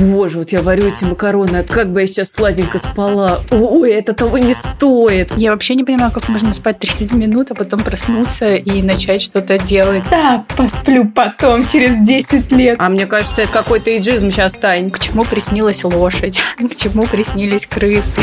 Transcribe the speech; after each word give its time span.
Боже, 0.00 0.38
вот 0.38 0.50
я 0.50 0.60
варю 0.60 0.88
эти 0.88 1.04
макароны, 1.04 1.58
а 1.58 1.62
как 1.62 1.92
бы 1.92 2.00
я 2.00 2.06
сейчас 2.06 2.32
сладенько 2.32 2.78
спала. 2.78 3.40
Ой, 3.50 3.92
это 3.92 4.12
того 4.12 4.38
не 4.38 4.52
стоит. 4.52 5.32
Я 5.36 5.52
вообще 5.52 5.76
не 5.76 5.84
понимаю, 5.84 6.10
как 6.10 6.28
можно 6.28 6.52
спать 6.52 6.80
30 6.80 7.12
минут, 7.14 7.50
а 7.52 7.54
потом 7.54 7.80
проснуться 7.80 8.54
и 8.56 8.82
начать 8.82 9.22
что-то 9.22 9.58
делать. 9.58 10.02
Да, 10.10 10.44
посплю 10.56 11.08
потом, 11.08 11.66
через 11.66 11.98
10 11.98 12.50
лет. 12.52 12.76
А 12.80 12.88
мне 12.88 13.06
кажется, 13.06 13.42
это 13.42 13.52
какой-то 13.52 13.96
иджизм 13.96 14.30
сейчас, 14.30 14.56
Тань. 14.56 14.90
К 14.90 14.98
чему 14.98 15.24
приснилась 15.24 15.84
лошадь? 15.84 16.40
К 16.58 16.74
чему 16.74 17.04
приснились 17.04 17.66
крысы? 17.66 18.20